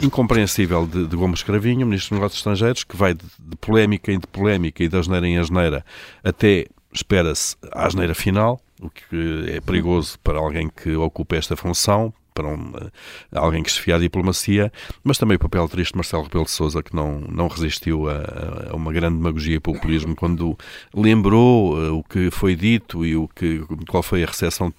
incompreensível 0.00 0.86
de, 0.86 1.06
de 1.06 1.16
Gomes 1.16 1.42
Cravinho, 1.42 1.86
Ministro 1.86 2.10
dos 2.10 2.18
Negócios 2.18 2.40
Estrangeiros, 2.40 2.84
que 2.84 2.96
vai 2.96 3.14
de, 3.14 3.24
de 3.38 3.56
polémica 3.56 4.12
em 4.12 4.20
polémica 4.20 4.82
e 4.82 4.88
de 4.88 4.96
asneira 4.96 5.26
em 5.26 5.38
asneira 5.38 5.84
até, 6.24 6.66
espera-se, 6.92 7.56
a 7.72 7.86
asneira 7.86 8.14
final, 8.14 8.60
o 8.80 8.90
que 8.90 9.44
é 9.48 9.60
perigoso 9.60 10.18
para 10.20 10.38
alguém 10.38 10.68
que 10.68 10.94
ocupa 10.96 11.36
esta 11.36 11.56
função, 11.56 12.12
para 12.34 12.48
um, 12.48 12.72
eh, 12.80 12.90
alguém 13.32 13.62
que 13.62 13.70
se 13.70 13.80
fia 13.80 13.96
à 13.96 13.98
diplomacia, 13.98 14.72
mas 15.02 15.18
também 15.18 15.36
o 15.36 15.38
papel 15.38 15.68
triste 15.68 15.92
de 15.92 15.98
Marcelo 15.98 16.24
Rebelo 16.24 16.44
de 16.44 16.50
Sousa, 16.50 16.82
que 16.82 16.94
não, 16.94 17.20
não 17.20 17.48
resistiu 17.48 18.08
a, 18.08 18.70
a, 18.70 18.76
uma 18.76 18.92
grande 18.92 19.16
demagogia 19.16 19.56
e 19.56 19.60
populismo 19.60 20.14
quando 20.14 20.56
lembrou 20.94 21.76
uh, 21.76 21.98
o 21.98 22.02
que 22.02 22.30
foi 22.30 22.54
dito 22.54 23.04
e 23.04 23.16
o 23.16 23.28
que, 23.28 23.62
qual 23.88 24.02
foi 24.02 24.22
a 24.22 24.26
recepção 24.26 24.72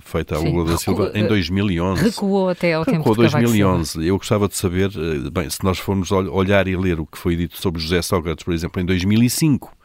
feita 0.00 0.36
à 0.36 0.38
Lula 0.38 0.72
da 0.72 0.78
Silva 0.78 1.10
em 1.14 1.26
2011. 1.26 2.02
Recuou 2.02 2.48
até 2.48 2.74
ao 2.74 2.82
Recuou 2.82 3.14
tempo 3.14 3.14
2011. 3.14 4.06
Eu 4.06 4.18
gostava 4.18 4.48
de 4.48 4.56
saber, 4.56 4.90
bem, 5.32 5.48
se 5.48 5.62
nós 5.64 5.78
formos 5.78 6.10
olhar 6.10 6.66
e 6.66 6.76
ler 6.76 7.00
o 7.00 7.06
que 7.06 7.18
foi 7.18 7.36
dito 7.36 7.60
sobre 7.60 7.80
José 7.80 8.02
Sócrates, 8.02 8.44
por 8.44 8.54
exemplo, 8.54 8.80
em 8.80 8.84
2005, 8.84 9.75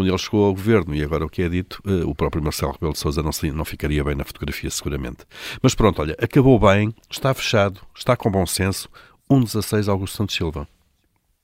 quando 0.00 0.08
ele 0.08 0.18
chegou 0.18 0.46
ao 0.46 0.54
governo. 0.54 0.94
E 0.94 1.02
agora 1.02 1.24
o 1.24 1.28
que 1.28 1.42
é 1.42 1.48
dito, 1.48 1.82
uh, 1.86 2.08
o 2.08 2.14
próprio 2.14 2.42
Marcelo 2.42 2.72
Rebelo 2.72 2.92
de 2.92 2.98
Sousa 2.98 3.22
não, 3.22 3.30
não 3.54 3.64
ficaria 3.64 4.02
bem 4.02 4.14
na 4.14 4.24
fotografia, 4.24 4.70
seguramente. 4.70 5.26
Mas 5.62 5.74
pronto, 5.74 6.00
olha, 6.00 6.16
acabou 6.20 6.58
bem, 6.58 6.94
está 7.10 7.32
fechado, 7.34 7.80
está 7.94 8.16
com 8.16 8.30
bom 8.30 8.46
senso. 8.46 8.88
1-16 9.30 9.88
Augusto 9.88 10.16
Santos 10.16 10.34
Silva. 10.34 10.66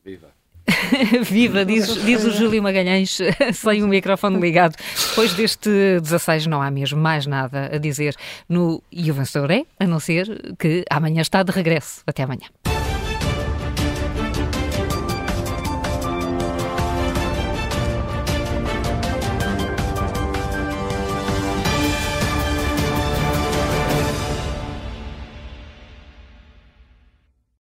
Viva! 0.05 0.35
Viva, 1.23 1.65
diz, 1.65 1.87
diz 2.05 2.25
o 2.25 2.33
Júlio 2.33 2.61
Magalhães 2.61 3.19
sem 3.55 3.85
o 3.85 3.89
microfone 3.89 4.41
ligado. 4.41 4.75
Depois 5.11 5.33
deste 5.35 6.01
16 6.01 6.47
não 6.47 6.61
há 6.61 6.71
mesmo 6.71 7.01
mais 7.01 7.27
nada 7.27 7.71
a 7.73 7.79
dizer 7.79 8.17
no 8.49 8.83
E 8.91 9.09
o 9.11 9.15
vencedor 9.15 9.51
é, 9.53 9.63
a 9.79 9.87
não 9.87 10.01
ser 10.01 10.57
que 10.59 10.85
amanhã 10.91 11.21
está 11.21 11.43
de 11.45 11.53
regresso. 11.53 12.03
Até 12.07 12.25
amanhã. 12.25 12.49